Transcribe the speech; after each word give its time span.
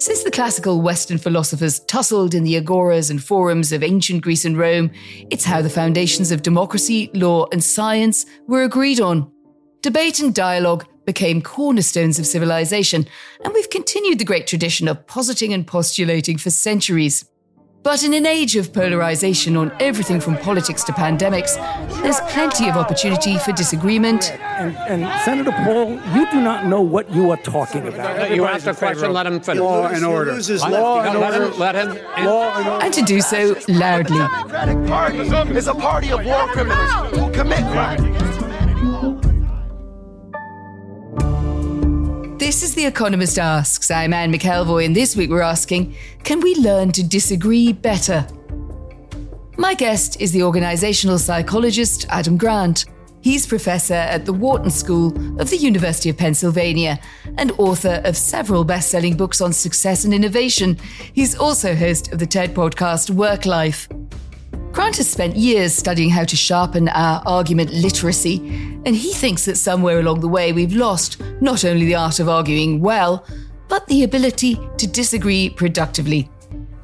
Since 0.00 0.22
the 0.22 0.30
classical 0.30 0.80
Western 0.80 1.18
philosophers 1.18 1.80
tussled 1.80 2.32
in 2.32 2.44
the 2.44 2.54
agoras 2.54 3.10
and 3.10 3.20
forums 3.22 3.72
of 3.72 3.82
ancient 3.82 4.22
Greece 4.22 4.44
and 4.44 4.56
Rome, 4.56 4.92
it's 5.28 5.44
how 5.44 5.60
the 5.60 5.68
foundations 5.68 6.30
of 6.30 6.42
democracy, 6.42 7.10
law, 7.14 7.46
and 7.50 7.62
science 7.62 8.24
were 8.46 8.62
agreed 8.62 9.00
on. 9.00 9.28
Debate 9.82 10.20
and 10.20 10.32
dialogue 10.32 10.86
became 11.04 11.42
cornerstones 11.42 12.20
of 12.20 12.26
civilization, 12.28 13.08
and 13.42 13.52
we've 13.52 13.70
continued 13.70 14.20
the 14.20 14.24
great 14.24 14.46
tradition 14.46 14.86
of 14.86 15.04
positing 15.08 15.52
and 15.52 15.66
postulating 15.66 16.38
for 16.38 16.50
centuries. 16.50 17.24
But 17.82 18.02
in 18.02 18.12
an 18.12 18.26
age 18.26 18.56
of 18.56 18.72
polarization 18.72 19.56
on 19.56 19.72
everything 19.80 20.20
from 20.20 20.36
politics 20.36 20.84
to 20.84 20.92
pandemics, 20.92 21.54
there's 22.02 22.20
plenty 22.32 22.68
of 22.68 22.76
opportunity 22.76 23.38
for 23.38 23.52
disagreement. 23.52 24.32
And, 24.32 24.76
and 24.88 25.22
Senator 25.22 25.52
Paul, 25.52 25.92
you 26.14 26.30
do 26.30 26.40
not 26.40 26.66
know 26.66 26.82
what 26.82 27.10
you 27.14 27.30
are 27.30 27.36
talking 27.38 27.86
about. 27.86 28.30
You 28.34 28.44
asked 28.46 28.66
a 28.66 28.74
question, 28.74 29.12
let 29.12 29.26
him 29.26 29.40
finish. 29.40 29.60
Law 29.60 29.86
and 29.86 30.04
order. 30.04 30.32
Law 30.68 31.02
and 31.02 31.18
let 31.20 31.34
him, 31.34 31.58
let 31.58 31.74
him. 31.76 32.24
Law 32.26 32.56
and 32.56 32.68
order. 32.68 32.84
And 32.84 32.94
to 32.94 33.02
do 33.02 33.20
so 33.20 33.56
loudly. 33.68 34.18
The 34.18 34.28
Democratic 34.28 34.86
Party 34.86 35.18
is 35.56 35.68
a 35.68 35.74
party 35.74 36.10
of 36.10 36.24
war 36.26 36.48
criminals 36.48 36.90
who 37.14 37.30
commit 37.32 37.60
crimes. 37.72 38.37
This 42.48 42.62
is 42.62 42.74
The 42.74 42.86
Economist 42.86 43.38
Asks. 43.38 43.90
I'm 43.90 44.14
Anne 44.14 44.32
McElvoy, 44.32 44.86
and 44.86 44.96
this 44.96 45.14
week 45.14 45.28
we're 45.28 45.42
asking 45.42 45.94
Can 46.24 46.40
we 46.40 46.54
learn 46.54 46.92
to 46.92 47.06
disagree 47.06 47.74
better? 47.74 48.26
My 49.58 49.74
guest 49.74 50.18
is 50.18 50.32
the 50.32 50.40
organisational 50.40 51.18
psychologist 51.18 52.06
Adam 52.08 52.38
Grant. 52.38 52.86
He's 53.20 53.46
professor 53.46 53.92
at 53.92 54.24
the 54.24 54.32
Wharton 54.32 54.70
School 54.70 55.08
of 55.38 55.50
the 55.50 55.58
University 55.58 56.08
of 56.08 56.16
Pennsylvania 56.16 56.98
and 57.36 57.52
author 57.58 58.00
of 58.06 58.16
several 58.16 58.64
best 58.64 58.88
selling 58.88 59.14
books 59.14 59.42
on 59.42 59.52
success 59.52 60.06
and 60.06 60.14
innovation. 60.14 60.78
He's 61.12 61.36
also 61.36 61.74
host 61.74 62.14
of 62.14 62.18
the 62.18 62.26
TED 62.26 62.54
podcast 62.54 63.10
Work 63.10 63.44
Life. 63.44 63.90
Grant 64.72 64.96
has 64.96 65.08
spent 65.08 65.36
years 65.36 65.74
studying 65.74 66.10
how 66.10 66.24
to 66.24 66.36
sharpen 66.36 66.88
our 66.88 67.22
argument 67.26 67.72
literacy, 67.72 68.36
and 68.84 68.94
he 68.94 69.12
thinks 69.12 69.44
that 69.46 69.56
somewhere 69.56 69.98
along 69.98 70.20
the 70.20 70.28
way 70.28 70.52
we've 70.52 70.74
lost 70.74 71.20
not 71.40 71.64
only 71.64 71.86
the 71.86 71.94
art 71.94 72.20
of 72.20 72.28
arguing 72.28 72.80
well, 72.80 73.24
but 73.68 73.86
the 73.86 74.04
ability 74.04 74.58
to 74.76 74.86
disagree 74.86 75.50
productively. 75.50 76.30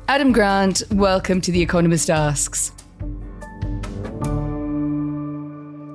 Adam 0.09 0.33
Grant, 0.33 0.83
welcome 0.93 1.41
to 1.41 1.53
The 1.53 1.61
Economist 1.61 2.11
Asks. 2.11 2.73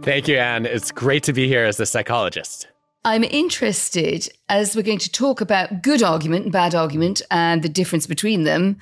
Thank 0.04 0.28
you, 0.28 0.38
Anne. 0.38 0.66
It's 0.66 0.92
great 0.92 1.24
to 1.24 1.34
be 1.34 1.48
here 1.48 1.66
as 1.66 1.80
a 1.80 1.86
psychologist. 1.86 2.68
I'm 3.06 3.24
interested, 3.24 4.30
as 4.48 4.76
we're 4.76 4.84
going 4.84 5.00
to 5.00 5.12
talk 5.12 5.42
about 5.42 5.82
good 5.84 6.04
argument 6.04 6.44
and 6.44 6.52
bad 6.52 6.76
argument 6.76 7.22
and 7.32 7.62
the 7.62 7.70
difference 7.70 8.08
between 8.08 8.44
them. 8.44 8.78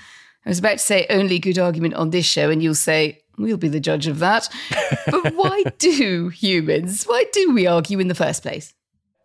I 0.47 0.50
was 0.50 0.59
about 0.59 0.78
to 0.78 0.78
say 0.78 1.06
only 1.09 1.40
good 1.40 1.59
argument 1.59 1.96
on 1.96 2.12
this 2.12 2.25
show, 2.25 2.50
and 2.50 2.63
you'll 2.63 2.74
say, 2.74 3.19
we'll 3.38 3.58
be 3.58 3.68
the 3.68 3.81
judge 3.81 4.08
of 4.08 4.19
that. 4.19 4.47
but 5.12 5.34
why 5.35 5.63
do 5.78 6.30
humans, 6.30 7.03
why 7.03 7.25
do 7.34 7.53
we 7.53 7.68
argue 7.68 8.00
in 8.00 8.08
the 8.08 8.16
first 8.16 8.44
place? 8.44 8.74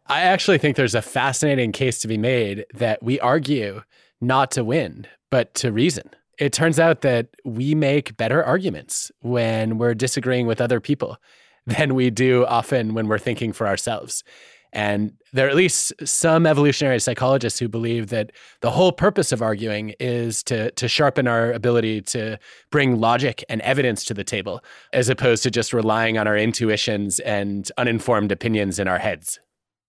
I 0.09 0.23
actually 0.23 0.59
think 0.59 0.77
there's 0.77 0.97
a 0.97 1.01
fascinating 1.01 1.71
case 1.71 2.01
to 2.01 2.09
be 2.09 2.19
made 2.19 2.67
that 2.75 3.05
we 3.05 3.21
argue 3.21 3.83
not 4.21 4.51
to 4.51 4.65
win, 4.65 5.07
but 5.31 5.55
to 5.55 5.71
reason. 5.71 6.11
It 6.41 6.53
turns 6.53 6.81
out 6.81 7.03
that 7.03 7.29
we 7.45 7.77
make 7.77 8.17
better 8.17 8.43
arguments 8.43 9.13
when 9.21 9.79
we're 9.79 9.95
disagreeing 9.95 10.49
with 10.49 10.61
other 10.61 10.81
people 10.81 11.19
than 11.67 11.95
we 11.95 12.11
do 12.11 12.45
often 12.47 12.95
when 12.95 13.07
we're 13.07 13.21
thinking 13.21 13.53
for 13.53 13.69
ourselves. 13.69 14.25
And 14.73 15.13
there 15.35 15.47
are 15.47 15.51
at 15.51 15.57
least 15.57 15.93
some 16.05 16.47
evolutionary 16.47 16.99
psychologists 16.99 17.59
who 17.59 17.69
believe 17.69 18.09
that 18.09 18.33
the 18.61 18.71
whole 18.71 18.93
purpose 18.93 19.33
of 19.33 19.43
arguing 19.43 19.95
is 20.01 20.43
to, 20.45 20.71
to 20.73 20.89
sharpen 20.89 21.29
our 21.29 21.53
ability 21.53 22.03
to 22.03 22.39
bring 22.71 22.99
logic 22.99 23.45
and 23.49 23.61
evidence 23.63 24.05
to 24.05 24.15
the 24.15 24.25
table, 24.25 24.63
as 24.93 25.09
opposed 25.09 25.43
to 25.43 25.51
just 25.51 25.73
relying 25.73 26.17
on 26.17 26.27
our 26.27 26.37
intuitions 26.37 27.19
and 27.21 27.71
uninformed 27.77 28.33
opinions 28.33 28.79
in 28.79 28.89
our 28.89 28.99
heads. 28.99 29.39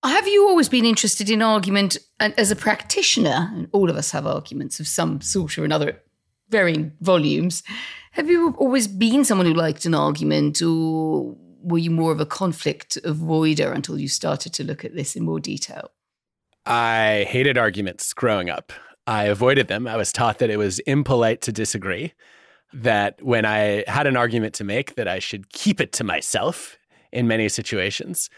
Have 0.04 0.28
you 0.28 0.48
always 0.50 0.68
been 0.68 0.84
interested 0.84 1.30
in 1.30 1.42
argument 1.42 1.98
uh, 2.20 2.32
as 2.38 2.52
a 2.52 2.58
practitioner? 2.58 3.50
And 3.54 3.70
all 3.72 3.90
of 3.90 3.96
us 3.96 4.12
have 4.12 4.28
arguments 4.28 4.82
of 4.82 4.88
some 4.88 5.22
sort 5.22 5.58
or 5.58 5.64
another, 5.64 6.02
varying 6.50 6.92
volumes. 7.00 7.64
Have 8.12 8.30
you 8.30 8.54
always 8.58 8.88
been 8.88 9.24
someone 9.24 9.48
who 9.48 9.54
liked 9.54 9.86
an 9.86 9.96
argument, 9.96 10.62
or 10.62 11.38
were 11.64 11.78
you 11.78 11.92
more 11.92 12.12
of 12.12 12.20
a 12.20 12.26
conflict 12.26 12.98
avoider 13.04 13.74
until 13.74 13.98
you 13.98 14.08
started 14.08 14.54
to 14.54 14.64
look 14.64 14.84
at 14.84 14.96
this 14.96 15.16
in 15.16 15.24
more 15.24 15.40
detail? 15.40 15.92
I 16.66 17.26
hated 17.30 17.58
arguments 17.58 18.14
growing 18.14 18.50
up. 18.50 18.72
I 19.08 19.26
avoided 19.26 19.68
them. 19.68 19.88
I 19.88 19.98
was 19.98 20.12
taught 20.12 20.40
that 20.40 20.50
it 20.50 20.58
was 20.58 20.80
impolite 20.80 21.42
to 21.42 21.52
disagree, 21.52 22.14
that 22.74 23.22
when 23.22 23.46
I 23.46 23.84
had 23.88 24.08
an 24.08 24.16
argument 24.16 24.54
to 24.56 24.64
make 24.64 24.96
that 24.96 25.08
I 25.08 25.20
should 25.20 25.50
keep 25.50 25.82
it 25.82 25.92
to 25.94 26.04
myself 26.04 26.78
in 27.12 27.28
many 27.28 27.50
situations. 27.50 28.30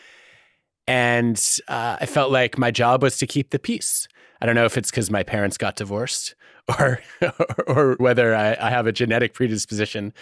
And 0.88 1.42
uh, 1.68 1.98
I 2.00 2.06
felt 2.06 2.32
like 2.32 2.58
my 2.58 2.72
job 2.72 3.02
was 3.02 3.18
to 3.18 3.28
keep 3.28 3.52
the 3.52 3.60
peace. 3.60 4.08
I 4.42 4.46
don't 4.46 4.56
know 4.56 4.66
if 4.66 4.78
it's 4.78 4.92
because 4.92 5.10
my 5.10 5.24
parents 5.24 5.58
got 5.58 5.76
divorced 5.76 6.36
or 6.68 7.00
or 7.68 7.96
whether 8.00 8.36
I, 8.36 8.58
I, 8.60 8.70
have 8.70 8.88
a 8.88 8.92
genetic 8.92 9.34
predisposition 9.34 10.14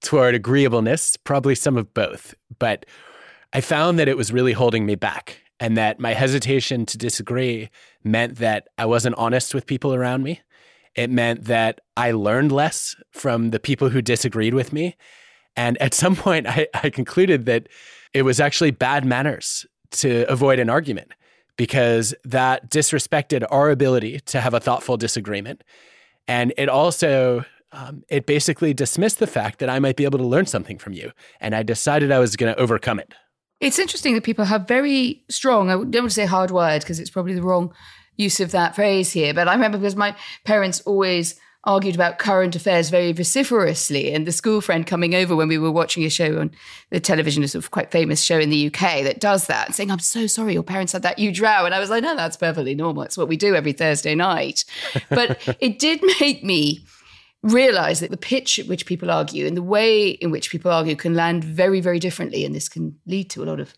toward 0.00 0.34
agreeableness, 0.34 1.16
probably 1.16 1.54
some 1.54 1.76
of 1.76 1.92
both. 1.92 2.34
But 2.58 2.86
I 3.52 3.60
found 3.60 3.98
that 3.98 4.08
it 4.08 4.16
was 4.16 4.32
really 4.32 4.52
holding 4.52 4.86
me 4.86 4.94
back 4.94 5.42
and 5.58 5.76
that 5.76 6.00
my 6.00 6.14
hesitation 6.14 6.86
to 6.86 6.96
disagree 6.96 7.68
meant 8.02 8.36
that 8.36 8.68
I 8.78 8.86
wasn't 8.86 9.16
honest 9.16 9.54
with 9.54 9.66
people 9.66 9.94
around 9.94 10.22
me. 10.22 10.40
It 10.94 11.10
meant 11.10 11.44
that 11.44 11.80
I 11.96 12.12
learned 12.12 12.50
less 12.50 12.96
from 13.12 13.50
the 13.50 13.60
people 13.60 13.90
who 13.90 14.02
disagreed 14.02 14.54
with 14.54 14.72
me. 14.72 14.96
And 15.56 15.80
at 15.82 15.94
some 16.02 16.16
point, 16.16 16.46
I, 16.46 16.66
I 16.74 16.90
concluded 16.90 17.46
that 17.46 17.68
it 18.14 18.22
was 18.22 18.40
actually 18.40 18.70
bad 18.70 19.04
manners 19.04 19.66
to 19.92 20.24
avoid 20.30 20.58
an 20.58 20.70
argument 20.70 21.12
because 21.60 22.14
that 22.24 22.70
disrespected 22.70 23.44
our 23.50 23.68
ability 23.68 24.18
to 24.20 24.40
have 24.40 24.54
a 24.54 24.60
thoughtful 24.60 24.96
disagreement. 24.96 25.62
And 26.26 26.54
it 26.56 26.70
also 26.70 27.44
um, 27.72 28.02
it 28.08 28.24
basically 28.24 28.72
dismissed 28.72 29.18
the 29.18 29.26
fact 29.26 29.58
that 29.58 29.68
I 29.68 29.78
might 29.78 29.96
be 29.96 30.04
able 30.04 30.16
to 30.20 30.24
learn 30.24 30.46
something 30.46 30.78
from 30.78 30.94
you. 30.94 31.12
And 31.38 31.54
I 31.54 31.62
decided 31.62 32.10
I 32.10 32.18
was 32.18 32.34
going 32.34 32.50
to 32.50 32.58
overcome 32.58 32.98
it. 32.98 33.12
It's 33.60 33.78
interesting 33.78 34.14
that 34.14 34.24
people 34.24 34.46
have 34.46 34.66
very 34.66 35.22
strong, 35.28 35.68
I 35.68 35.74
don't 35.74 35.94
want 35.94 36.04
to 36.04 36.10
say 36.10 36.24
hardwired 36.24 36.80
because 36.80 36.98
it's 36.98 37.10
probably 37.10 37.34
the 37.34 37.42
wrong 37.42 37.74
use 38.16 38.40
of 38.40 38.52
that 38.52 38.74
phrase 38.74 39.12
here, 39.12 39.34
but 39.34 39.46
I 39.46 39.52
remember 39.52 39.76
because 39.76 39.96
my 39.96 40.16
parents 40.46 40.80
always 40.86 41.38
argued 41.64 41.94
about 41.94 42.18
current 42.18 42.56
affairs 42.56 42.88
very 42.88 43.12
vociferously. 43.12 44.12
And 44.12 44.26
the 44.26 44.32
school 44.32 44.60
friend 44.60 44.86
coming 44.86 45.14
over 45.14 45.36
when 45.36 45.48
we 45.48 45.58
were 45.58 45.70
watching 45.70 46.04
a 46.04 46.10
show 46.10 46.40
on 46.40 46.52
the 46.88 47.00
television, 47.00 47.42
a 47.42 47.48
sort 47.48 47.64
of 47.64 47.70
quite 47.70 47.90
famous 47.90 48.22
show 48.22 48.38
in 48.38 48.48
the 48.50 48.66
UK 48.68 49.02
that 49.04 49.20
does 49.20 49.46
that, 49.46 49.74
saying, 49.74 49.90
I'm 49.90 49.98
so 49.98 50.26
sorry, 50.26 50.54
your 50.54 50.62
parents 50.62 50.92
had 50.92 51.02
that 51.02 51.18
huge 51.18 51.40
row. 51.40 51.66
And 51.66 51.74
I 51.74 51.78
was 51.78 51.90
like, 51.90 52.02
no, 52.02 52.16
that's 52.16 52.36
perfectly 52.36 52.74
normal. 52.74 53.02
It's 53.02 53.18
what 53.18 53.28
we 53.28 53.36
do 53.36 53.54
every 53.54 53.72
Thursday 53.72 54.14
night. 54.14 54.64
But 55.10 55.38
it 55.60 55.78
did 55.78 56.02
make 56.20 56.42
me 56.42 56.84
realize 57.42 58.00
that 58.00 58.10
the 58.10 58.16
pitch 58.16 58.58
at 58.58 58.66
which 58.66 58.86
people 58.86 59.10
argue 59.10 59.46
and 59.46 59.56
the 59.56 59.62
way 59.62 60.08
in 60.08 60.30
which 60.30 60.50
people 60.50 60.70
argue 60.70 60.96
can 60.96 61.14
land 61.14 61.44
very, 61.44 61.80
very 61.80 61.98
differently. 61.98 62.44
And 62.44 62.54
this 62.54 62.68
can 62.68 62.96
lead 63.06 63.28
to 63.30 63.42
a 63.42 63.46
lot 63.46 63.60
of 63.60 63.74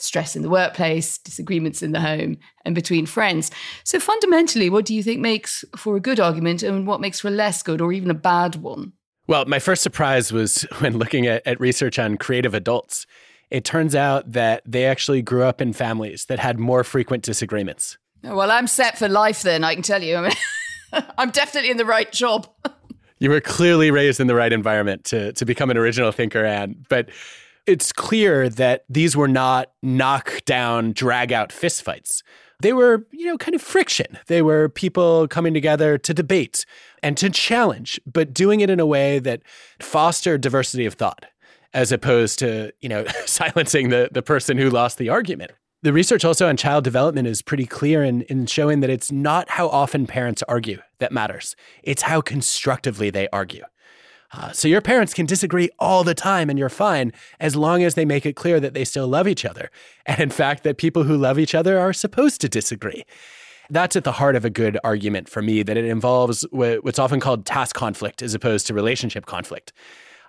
stress 0.00 0.36
in 0.36 0.42
the 0.42 0.50
workplace, 0.50 1.18
disagreements 1.18 1.82
in 1.82 1.92
the 1.92 2.00
home, 2.00 2.38
and 2.64 2.74
between 2.74 3.06
friends. 3.06 3.50
So, 3.84 4.00
fundamentally, 4.00 4.70
what 4.70 4.84
do 4.84 4.94
you 4.94 5.02
think 5.02 5.20
makes 5.20 5.64
for 5.76 5.96
a 5.96 6.00
good 6.00 6.20
argument 6.20 6.62
and 6.62 6.86
what 6.86 7.00
makes 7.00 7.20
for 7.20 7.28
a 7.28 7.32
less 7.32 7.62
good 7.62 7.80
or 7.80 7.92
even 7.92 8.10
a 8.10 8.14
bad 8.14 8.56
one? 8.56 8.92
Well, 9.26 9.44
my 9.46 9.58
first 9.58 9.82
surprise 9.82 10.32
was 10.32 10.62
when 10.78 10.98
looking 10.98 11.26
at, 11.26 11.46
at 11.46 11.60
research 11.60 11.98
on 11.98 12.16
creative 12.16 12.54
adults. 12.54 13.06
It 13.50 13.64
turns 13.64 13.94
out 13.94 14.32
that 14.32 14.62
they 14.64 14.86
actually 14.86 15.22
grew 15.22 15.42
up 15.42 15.60
in 15.60 15.72
families 15.72 16.26
that 16.26 16.38
had 16.38 16.58
more 16.58 16.84
frequent 16.84 17.24
disagreements. 17.24 17.98
Oh, 18.24 18.36
well, 18.36 18.50
I'm 18.50 18.66
set 18.66 18.98
for 18.98 19.08
life 19.08 19.42
then, 19.42 19.64
I 19.64 19.74
can 19.74 19.82
tell 19.82 20.02
you. 20.02 20.16
I 20.16 20.20
mean, 20.92 21.04
I'm 21.18 21.30
definitely 21.30 21.70
in 21.70 21.76
the 21.76 21.84
right 21.84 22.10
job. 22.12 22.48
you 23.18 23.30
were 23.30 23.40
clearly 23.40 23.90
raised 23.90 24.20
in 24.20 24.26
the 24.26 24.34
right 24.34 24.52
environment 24.52 25.04
to, 25.04 25.32
to 25.34 25.44
become 25.44 25.70
an 25.70 25.76
original 25.76 26.12
thinker, 26.12 26.44
Anne. 26.44 26.84
But 26.88 27.10
it's 27.66 27.92
clear 27.92 28.48
that 28.48 28.84
these 28.88 29.16
were 29.16 29.28
not 29.28 29.72
knock 29.82 30.44
down, 30.44 30.92
drag 30.92 31.32
out 31.32 31.50
fistfights. 31.50 32.22
They 32.60 32.72
were, 32.72 33.06
you 33.10 33.26
know, 33.26 33.38
kind 33.38 33.54
of 33.54 33.62
friction. 33.62 34.18
They 34.26 34.42
were 34.42 34.68
people 34.68 35.26
coming 35.28 35.54
together 35.54 35.96
to 35.98 36.12
debate 36.12 36.66
and 37.02 37.16
to 37.16 37.30
challenge, 37.30 37.98
but 38.06 38.34
doing 38.34 38.60
it 38.60 38.68
in 38.68 38.80
a 38.80 38.86
way 38.86 39.18
that 39.18 39.42
fostered 39.80 40.42
diversity 40.42 40.84
of 40.84 40.94
thought 40.94 41.24
as 41.72 41.92
opposed 41.92 42.38
to, 42.40 42.72
you 42.80 42.88
know, 42.88 43.04
silencing 43.26 43.88
the, 43.88 44.08
the 44.12 44.22
person 44.22 44.58
who 44.58 44.68
lost 44.68 44.98
the 44.98 45.08
argument. 45.08 45.52
The 45.82 45.92
research 45.94 46.26
also 46.26 46.46
on 46.46 46.58
child 46.58 46.84
development 46.84 47.26
is 47.26 47.40
pretty 47.40 47.64
clear 47.64 48.04
in, 48.04 48.22
in 48.22 48.44
showing 48.44 48.80
that 48.80 48.90
it's 48.90 49.10
not 49.10 49.48
how 49.48 49.68
often 49.68 50.06
parents 50.06 50.42
argue 50.46 50.78
that 50.98 51.12
matters, 51.12 51.56
it's 51.82 52.02
how 52.02 52.20
constructively 52.20 53.08
they 53.08 53.28
argue. 53.28 53.64
Uh, 54.32 54.52
so 54.52 54.68
your 54.68 54.80
parents 54.80 55.12
can 55.12 55.26
disagree 55.26 55.68
all 55.78 56.04
the 56.04 56.14
time 56.14 56.48
and 56.48 56.58
you're 56.58 56.68
fine 56.68 57.12
as 57.40 57.56
long 57.56 57.82
as 57.82 57.94
they 57.94 58.04
make 58.04 58.24
it 58.24 58.36
clear 58.36 58.60
that 58.60 58.74
they 58.74 58.84
still 58.84 59.08
love 59.08 59.26
each 59.26 59.44
other. 59.44 59.70
And 60.06 60.18
in 60.18 60.30
fact, 60.30 60.64
that 60.64 60.76
people 60.76 61.04
who 61.04 61.16
love 61.16 61.38
each 61.38 61.54
other 61.54 61.78
are 61.78 61.92
supposed 61.92 62.40
to 62.40 62.48
disagree. 62.48 63.04
That's 63.68 63.94
at 63.94 64.02
the 64.02 64.12
heart 64.12 64.34
of 64.34 64.44
a 64.44 64.50
good 64.50 64.76
argument 64.82 65.28
for 65.28 65.40
me, 65.40 65.62
that 65.62 65.76
it 65.76 65.84
involves 65.84 66.44
what's 66.50 66.98
often 66.98 67.20
called 67.20 67.46
task 67.46 67.76
conflict 67.76 68.20
as 68.20 68.34
opposed 68.34 68.66
to 68.66 68.74
relationship 68.74 69.26
conflict. 69.26 69.72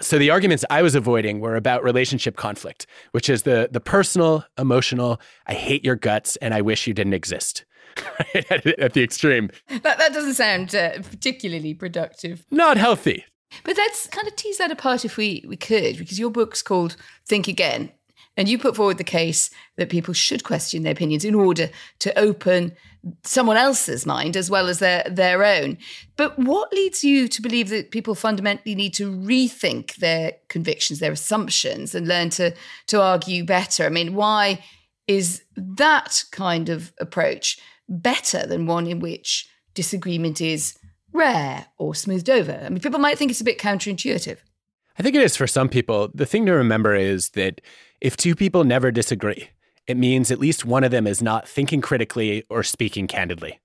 So 0.02 0.20
the 0.20 0.30
arguments 0.30 0.64
I 0.70 0.84
was 0.84 0.94
avoiding 0.94 1.40
were 1.40 1.56
about 1.56 1.84
relationship 1.84 2.36
conflict, 2.36 2.86
which 3.12 3.30
is 3.30 3.44
the 3.44 3.70
the 3.72 3.80
personal, 3.80 4.46
emotional, 4.58 5.20
I 5.48 5.54
hate 5.54 5.84
your 5.84 5.96
guts 5.96 6.36
and 6.38 6.54
I 6.54 6.62
wish 6.62 6.86
you 6.86 6.94
didn't 6.94 7.14
exist. 7.14 7.66
at, 8.50 8.94
the 8.94 9.04
extreme. 9.04 9.50
That, 9.68 9.98
that 9.98 10.14
doesn't 10.14 10.36
sound 10.36 10.74
uh, 10.76 11.02
particularly 11.02 11.74
productive. 11.74 12.46
Not 12.50 12.78
healthy. 12.78 13.26
But 13.64 13.78
let's 13.78 14.08
kind 14.08 14.28
of 14.28 14.36
tease 14.36 14.58
that 14.58 14.72
apart 14.72 15.06
if 15.06 15.18
we, 15.18 15.44
we 15.48 15.58
could, 15.58 15.98
because 15.98 16.20
your 16.20 16.32
book's 16.32 16.62
called 16.62 16.96
Think 17.26 17.48
Again. 17.48 17.92
And 18.38 18.48
you 18.48 18.58
put 18.58 18.76
forward 18.76 18.98
the 18.98 19.04
case 19.04 19.50
that 19.76 19.90
people 19.90 20.14
should 20.14 20.44
question 20.44 20.84
their 20.84 20.94
opinions 20.94 21.26
in 21.26 21.36
order 21.36 21.70
to 22.00 22.18
open 22.18 22.74
someone 23.24 23.58
else's 23.58 24.06
mind 24.06 24.38
as 24.38 24.50
well 24.50 24.68
as 24.68 24.80
their, 24.80 25.04
their 25.10 25.44
own. 25.44 25.78
But 26.16 26.38
what 26.40 26.72
leads 26.72 27.04
you 27.04 27.28
to 27.28 27.42
believe 27.42 27.70
that 27.70 27.92
people 27.92 28.16
fundamentally 28.16 28.76
need 28.76 28.94
to 28.96 29.12
rethink 29.12 29.96
their 29.96 30.34
convictions, 30.48 31.00
their 31.00 31.12
assumptions, 31.12 31.94
and 31.94 32.08
learn 32.08 32.30
to, 32.32 32.54
to 32.88 33.02
argue 33.02 33.44
better? 33.44 33.86
I 33.86 33.90
mean, 33.90 34.14
why 34.14 34.64
is 35.08 35.44
that 35.56 36.24
kind 36.32 36.70
of 36.70 36.94
approach 37.00 37.60
better 37.90 38.46
than 38.46 38.66
one 38.66 38.88
in 38.88 39.00
which 39.00 39.50
disagreement 39.74 40.40
is 40.40 40.78
rare 41.14 41.68
or 41.78 41.96
smoothed 41.96 42.30
over? 42.30 42.62
I 42.64 42.70
mean, 42.70 42.80
people 42.80 43.00
might 43.00 43.18
think 43.18 43.32
it's 43.32 43.42
a 43.42 43.46
bit 43.46 43.60
counterintuitive. 43.60 44.38
I 44.98 45.04
think 45.04 45.16
it 45.16 45.24
is 45.24 45.38
for 45.38 45.48
some 45.48 45.70
people. 45.70 46.10
The 46.14 46.26
thing 46.26 46.46
to 46.46 46.52
remember 46.54 46.96
is 46.96 47.30
that 47.30 47.62
if 48.02 48.18
two 48.18 48.36
people 48.36 48.64
never 48.64 48.92
disagree, 48.92 49.50
it 49.88 49.98
means 49.98 50.32
at 50.32 50.40
least 50.40 50.66
one 50.66 50.84
of 50.84 50.92
them 50.92 51.08
is 51.08 51.22
not 51.22 51.48
thinking 51.48 51.82
critically 51.82 52.44
or 52.50 52.64
speaking 52.64 53.08
candidly. 53.08 53.60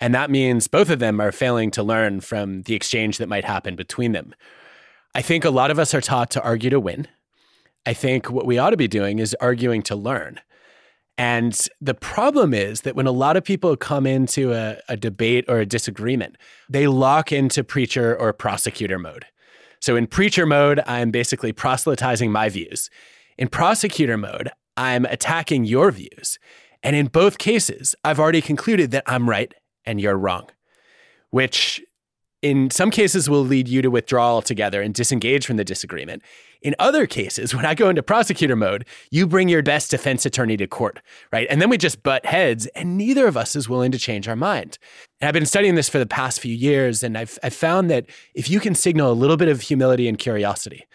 And 0.00 0.14
that 0.14 0.30
means 0.30 0.68
both 0.68 0.90
of 0.90 0.98
them 0.98 1.20
are 1.20 1.32
failing 1.32 1.70
to 1.72 1.82
learn 1.82 2.20
from 2.20 2.62
the 2.62 2.74
exchange 2.74 3.18
that 3.18 3.28
might 3.28 3.44
happen 3.44 3.76
between 3.76 4.12
them. 4.12 4.34
I 5.14 5.22
think 5.22 5.44
a 5.44 5.50
lot 5.50 5.70
of 5.70 5.78
us 5.78 5.94
are 5.94 6.00
taught 6.00 6.30
to 6.32 6.42
argue 6.42 6.70
to 6.70 6.80
win. 6.80 7.08
I 7.86 7.94
think 7.94 8.30
what 8.30 8.46
we 8.46 8.58
ought 8.58 8.70
to 8.70 8.76
be 8.76 8.88
doing 8.88 9.18
is 9.18 9.36
arguing 9.40 9.82
to 9.82 9.96
learn. 9.96 10.40
And 11.18 11.68
the 11.80 11.94
problem 11.94 12.52
is 12.52 12.82
that 12.82 12.94
when 12.94 13.06
a 13.06 13.12
lot 13.12 13.36
of 13.36 13.44
people 13.44 13.74
come 13.76 14.06
into 14.06 14.52
a, 14.52 14.76
a, 14.88 14.96
debate 14.96 15.46
or 15.48 15.58
a 15.58 15.66
disagreement, 15.66 16.36
they 16.68 16.86
lock 16.86 17.32
into 17.32 17.64
preacher 17.64 18.14
or 18.14 18.32
prosecutor 18.34 18.98
mode. 18.98 19.24
So 19.80 19.96
in 19.96 20.06
preacher 20.06 20.44
mode, 20.44 20.80
I'm 20.86 21.10
basically 21.10 21.52
proselytizing 21.52 22.30
my 22.30 22.48
views. 22.50 22.90
In 23.38 23.48
prosecutor 23.48 24.18
mode, 24.18 24.50
I'm 24.76 25.06
attacking 25.06 25.64
your 25.64 25.90
views. 25.90 26.38
And 26.82 26.94
in 26.94 27.06
both 27.06 27.38
cases, 27.38 27.94
I've 28.04 28.20
already 28.20 28.42
concluded 28.42 28.90
that 28.90 29.04
I'm 29.06 29.28
right 29.28 29.52
and 29.84 30.00
you're 30.00 30.18
wrong, 30.18 30.48
which 31.30 31.82
in 32.42 32.70
some 32.70 32.90
cases 32.90 33.30
will 33.30 33.44
lead 33.44 33.68
you 33.68 33.80
to 33.82 33.90
withdraw 33.90 34.28
altogether 34.28 34.82
and 34.82 34.94
disengage 34.94 35.46
from 35.46 35.56
the 35.56 35.64
disagreement. 35.64 36.22
In 36.62 36.74
other 36.78 37.06
cases, 37.06 37.54
when 37.54 37.64
I 37.64 37.74
go 37.74 37.88
into 37.88 38.02
prosecutor 38.02 38.56
mode, 38.56 38.86
you 39.10 39.26
bring 39.26 39.48
your 39.48 39.62
best 39.62 39.90
defense 39.90 40.26
attorney 40.26 40.56
to 40.56 40.66
court, 40.66 41.00
right? 41.32 41.46
And 41.50 41.60
then 41.60 41.70
we 41.70 41.78
just 41.78 42.02
butt 42.02 42.26
heads, 42.26 42.66
and 42.68 42.96
neither 42.96 43.26
of 43.26 43.36
us 43.36 43.56
is 43.56 43.68
willing 43.68 43.92
to 43.92 43.98
change 43.98 44.28
our 44.28 44.36
mind. 44.36 44.78
And 45.20 45.28
I've 45.28 45.34
been 45.34 45.46
studying 45.46 45.74
this 45.74 45.88
for 45.88 45.98
the 45.98 46.06
past 46.06 46.40
few 46.40 46.54
years, 46.54 47.02
and 47.02 47.16
I've, 47.16 47.38
I've 47.42 47.54
found 47.54 47.90
that 47.90 48.06
if 48.34 48.50
you 48.50 48.60
can 48.60 48.74
signal 48.74 49.10
a 49.10 49.14
little 49.14 49.36
bit 49.36 49.48
of 49.48 49.62
humility 49.62 50.08
and 50.08 50.18
curiosity, 50.18 50.86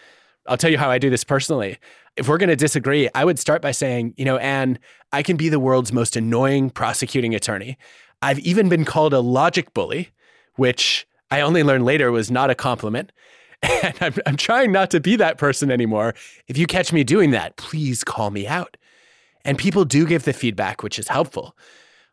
I'll 0.48 0.58
tell 0.58 0.72
you 0.72 0.78
how 0.78 0.90
I 0.90 0.98
do 0.98 1.10
this 1.10 1.24
personally. 1.24 1.78
If 2.18 2.28
we're 2.28 2.38
going 2.38 2.50
to 2.50 2.56
disagree, 2.56 3.10
I 3.16 3.24
would 3.24 3.40
start 3.40 3.62
by 3.62 3.72
saying, 3.72 4.16
you 4.18 4.26
know, 4.26 4.38
Anne, 4.38 4.80
I 5.12 5.24
can 5.24 5.38
be 5.38 5.50
the 5.50 5.60
world's 5.60 5.94
most 5.94 6.16
annoying 6.16 6.70
prosecuting 6.70 7.36
attorney. 7.36 7.78
I've 8.22 8.40
even 8.40 8.70
been 8.70 8.86
called 8.86 9.14
a 9.14 9.20
logic 9.20 9.74
bully, 9.74 10.10
which 10.56 11.08
I 11.30 11.42
only 11.42 11.64
learned 11.64 11.86
later 11.86 12.12
was 12.12 12.30
not 12.30 12.50
a 12.50 12.56
compliment. 12.56 13.12
And 13.84 13.96
I'm, 14.00 14.14
I'm 14.26 14.38
trying 14.38 14.72
not 14.72 14.92
to 14.92 15.00
be 15.00 15.16
that 15.16 15.38
person 15.38 15.72
anymore. 15.72 16.14
If 16.48 16.58
you 16.58 16.68
catch 16.68 16.94
me 16.94 17.04
doing 17.04 17.32
that, 17.32 17.58
please 17.58 18.04
call 18.04 18.30
me 18.30 18.48
out. 18.48 18.78
And 19.44 19.58
people 19.58 19.86
do 19.86 20.06
give 20.06 20.24
the 20.24 20.34
feedback, 20.34 20.84
which 20.84 21.00
is 21.00 21.08
helpful. 21.08 21.56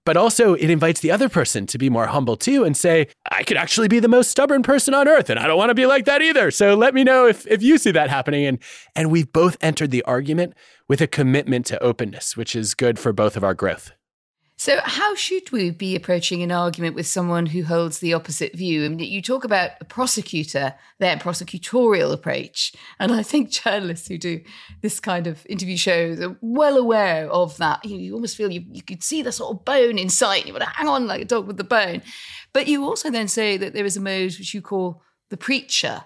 But 0.05 0.17
also, 0.17 0.55
it 0.55 0.71
invites 0.71 1.01
the 1.01 1.11
other 1.11 1.29
person 1.29 1.67
to 1.67 1.77
be 1.77 1.91
more 1.91 2.07
humble 2.07 2.37
too 2.37 2.65
and 2.65 2.75
say, 2.75 3.09
I 3.31 3.43
could 3.43 3.59
actually 3.59 3.89
be 3.89 4.01
the 4.01 4.09
most 4.09 4.31
stubborn 4.31 4.63
person 4.63 4.95
on 4.95 5.07
earth, 5.07 5.29
and 5.29 5.39
I 5.39 5.47
don't 5.47 5.59
want 5.59 5.69
to 5.69 5.75
be 5.75 5.85
like 5.85 6.07
that 6.07 6.23
either. 6.23 6.51
So 6.51 6.75
let 6.75 6.95
me 6.95 7.05
know 7.05 7.27
if, 7.27 7.47
if 7.47 7.63
you 7.63 7.77
see 7.77 7.91
that 7.91 8.09
happening. 8.09 8.47
And, 8.47 8.59
and 8.97 9.11
we've 9.11 9.31
both 9.31 9.59
entered 9.61 9.91
the 9.91 10.03
argument 10.05 10.55
with 10.89 11.03
a 11.03 11.07
commitment 11.07 11.67
to 11.67 11.83
openness, 11.83 12.39
which 12.39 12.57
is 12.57 12.75
good 12.75 12.99
for 12.99 13.13
both 13.13 13.37
of 13.37 13.45
our 13.45 13.53
growth. 13.53 13.93
So, 14.61 14.81
how 14.83 15.15
should 15.15 15.53
we 15.53 15.71
be 15.71 15.95
approaching 15.95 16.43
an 16.43 16.51
argument 16.51 16.97
with 16.97 17.07
someone 17.07 17.47
who 17.47 17.63
holds 17.63 18.01
the 18.01 18.13
opposite 18.13 18.57
view? 18.57 18.85
I 18.85 18.89
mean, 18.89 18.99
you 18.99 19.23
talk 19.23 19.45
about 19.45 19.71
a 19.81 19.85
prosecutor, 19.85 20.75
their 20.99 21.17
prosecutorial 21.17 22.13
approach. 22.13 22.75
And 22.99 23.13
I 23.13 23.23
think 23.23 23.51
journalists 23.65 24.09
who 24.09 24.19
do 24.19 24.41
this 24.83 24.99
kind 24.99 25.29
of 25.29 25.47
interview 25.49 25.77
shows 25.77 26.21
are 26.21 26.37
well 26.41 26.77
aware 26.77 27.31
of 27.31 27.57
that. 27.59 27.85
You, 27.85 27.99
you 27.99 28.15
almost 28.15 28.37
feel 28.37 28.51
you, 28.51 28.65
you 28.73 28.83
could 28.83 29.05
see 29.05 29.23
the 29.23 29.31
sort 29.31 29.57
of 29.57 29.65
bone 29.65 29.97
inside. 29.97 30.47
You 30.47 30.55
want 30.55 30.65
to 30.65 30.71
hang 30.71 30.89
on 30.89 31.07
like 31.07 31.23
a 31.23 31.25
dog 31.25 31.47
with 31.47 31.57
the 31.57 31.63
bone. 31.63 32.03
But 32.53 32.67
you 32.67 32.85
also 32.85 33.13
then 33.13 33.29
say 33.29 33.59
that 33.59 33.75
there 33.75 33.87
is 33.87 33.97
a 33.97 34.01
mode 34.01 34.35
which 34.39 34.55
you 34.55 34.61
call 34.61 35.03
the 35.31 35.37
preacher. 35.37 36.03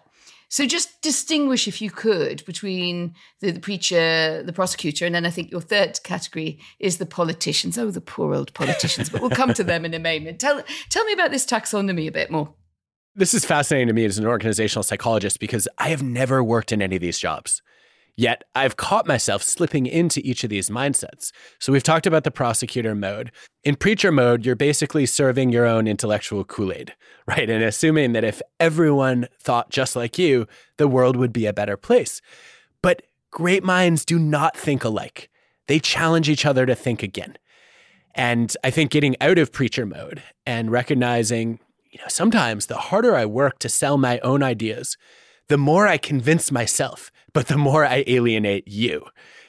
So 0.52 0.66
just 0.66 1.00
distinguish, 1.00 1.66
if 1.66 1.80
you 1.80 1.90
could, 1.90 2.44
between 2.44 3.14
the, 3.40 3.52
the, 3.52 3.58
preacher, 3.58 4.42
the 4.42 4.52
prosecutor, 4.52 5.06
and 5.06 5.14
then 5.14 5.24
I 5.24 5.30
think 5.30 5.50
your 5.50 5.62
third 5.62 5.98
category 6.04 6.60
is 6.78 6.98
the 6.98 7.06
politicians. 7.06 7.78
Oh, 7.78 7.90
the 7.90 8.02
poor 8.02 8.34
old 8.34 8.52
politicians! 8.52 9.08
but 9.08 9.22
we'll 9.22 9.30
come 9.30 9.54
to 9.54 9.64
them 9.64 9.86
in 9.86 9.94
a 9.94 9.98
moment. 9.98 10.40
Tell 10.40 10.62
tell 10.90 11.06
me 11.06 11.14
about 11.14 11.30
this 11.30 11.46
taxonomy 11.46 12.06
a 12.06 12.12
bit 12.12 12.30
more. 12.30 12.52
This 13.14 13.32
is 13.32 13.46
fascinating 13.46 13.88
to 13.88 13.94
me 13.94 14.04
as 14.04 14.18
an 14.18 14.26
organizational 14.26 14.82
psychologist 14.82 15.40
because 15.40 15.68
I 15.78 15.88
have 15.88 16.02
never 16.02 16.44
worked 16.44 16.70
in 16.70 16.82
any 16.82 16.96
of 16.96 17.00
these 17.02 17.18
jobs. 17.18 17.62
Yet 18.16 18.44
I've 18.54 18.76
caught 18.76 19.06
myself 19.06 19.42
slipping 19.42 19.86
into 19.86 20.20
each 20.20 20.44
of 20.44 20.50
these 20.50 20.68
mindsets. 20.68 21.32
So 21.58 21.72
we've 21.72 21.82
talked 21.82 22.06
about 22.06 22.24
the 22.24 22.30
prosecutor 22.30 22.94
mode. 22.94 23.32
In 23.64 23.74
preacher 23.74 24.12
mode, 24.12 24.44
you're 24.44 24.54
basically 24.54 25.06
serving 25.06 25.50
your 25.50 25.66
own 25.66 25.86
intellectual 25.86 26.44
Kool 26.44 26.72
Aid, 26.72 26.94
right? 27.26 27.48
And 27.48 27.62
assuming 27.62 28.12
that 28.12 28.24
if 28.24 28.42
everyone 28.60 29.28
thought 29.40 29.70
just 29.70 29.96
like 29.96 30.18
you, 30.18 30.46
the 30.76 30.88
world 30.88 31.16
would 31.16 31.32
be 31.32 31.46
a 31.46 31.52
better 31.52 31.76
place. 31.76 32.20
But 32.82 33.02
great 33.30 33.64
minds 33.64 34.04
do 34.04 34.18
not 34.18 34.56
think 34.56 34.84
alike, 34.84 35.30
they 35.66 35.78
challenge 35.78 36.28
each 36.28 36.44
other 36.44 36.66
to 36.66 36.74
think 36.74 37.02
again. 37.02 37.38
And 38.14 38.54
I 38.62 38.70
think 38.70 38.90
getting 38.90 39.16
out 39.20 39.38
of 39.38 39.52
preacher 39.52 39.86
mode 39.86 40.22
and 40.44 40.70
recognizing, 40.70 41.60
you 41.90 41.98
know, 41.98 42.08
sometimes 42.08 42.66
the 42.66 42.76
harder 42.76 43.14
I 43.14 43.24
work 43.24 43.58
to 43.60 43.70
sell 43.70 43.96
my 43.96 44.18
own 44.20 44.42
ideas, 44.42 44.98
the 45.48 45.56
more 45.56 45.86
I 45.86 45.98
convince 45.98 46.52
myself 46.52 47.11
but 47.32 47.48
the 47.48 47.58
more 47.58 47.84
I 47.84 48.04
alienate 48.06 48.68
you 48.68 49.06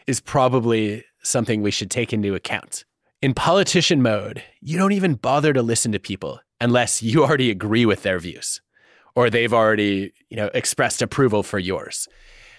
is 0.07 0.19
probably 0.19 1.03
something 1.23 1.61
we 1.61 1.71
should 1.71 1.91
take 1.91 2.13
into 2.13 2.35
account. 2.35 2.85
In 3.21 3.33
politician 3.33 4.01
mode, 4.01 4.43
you 4.61 4.77
don't 4.77 4.91
even 4.91 5.15
bother 5.15 5.53
to 5.53 5.61
listen 5.61 5.91
to 5.93 5.99
people 5.99 6.41
unless 6.59 7.01
you 7.01 7.23
already 7.23 7.49
agree 7.49 7.85
with 7.85 8.03
their 8.03 8.19
views 8.19 8.61
or 9.15 9.29
they've 9.29 9.53
already, 9.53 10.13
you 10.29 10.37
know, 10.37 10.49
expressed 10.53 11.01
approval 11.01 11.43
for 11.43 11.59
yours. 11.59 12.07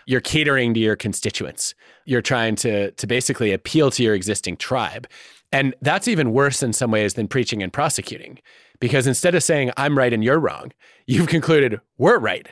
You're 0.07 0.21
catering 0.21 0.75
to 0.75 0.81
your 0.81 0.97
constituents. 0.97 1.75
You're 2.05 2.23
trying 2.23 2.57
to 2.57 2.91
to 2.93 3.07
basically 3.07 3.53
appeal 3.53 3.91
to 3.93 4.03
your 4.03 4.15
existing 4.15 4.57
tribe. 4.57 5.07
And 5.53 5.75
that's 5.81 6.09
even 6.09 6.33
worse 6.33 6.63
in 6.63 6.73
some 6.73 6.91
ways 6.91 7.15
than 7.15 7.29
preaching 7.29 7.63
and 7.63 7.73
prosecuting 7.73 8.39
because 8.81 9.07
instead 9.07 9.35
of 9.35 9.43
saying 9.43 9.71
I'm 9.77 9.97
right 9.97 10.13
and 10.13 10.23
you're 10.23 10.41
wrong, 10.41 10.73
you've 11.07 11.29
concluded 11.29 11.81
we're 11.97 12.19
right 12.19 12.49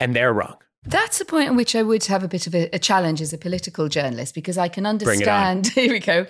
and 0.00 0.16
they're 0.16 0.32
wrong. 0.32 0.56
That's 0.86 1.20
a 1.20 1.24
point 1.24 1.50
on 1.50 1.56
which 1.56 1.74
I 1.74 1.82
would 1.82 2.04
have 2.04 2.22
a 2.22 2.28
bit 2.28 2.46
of 2.46 2.54
a, 2.54 2.68
a 2.72 2.78
challenge 2.78 3.20
as 3.20 3.32
a 3.32 3.38
political 3.38 3.88
journalist 3.88 4.34
because 4.34 4.56
I 4.56 4.68
can 4.68 4.86
understand. 4.86 5.66
Here 5.74 5.92
we 5.92 6.00
go. 6.00 6.26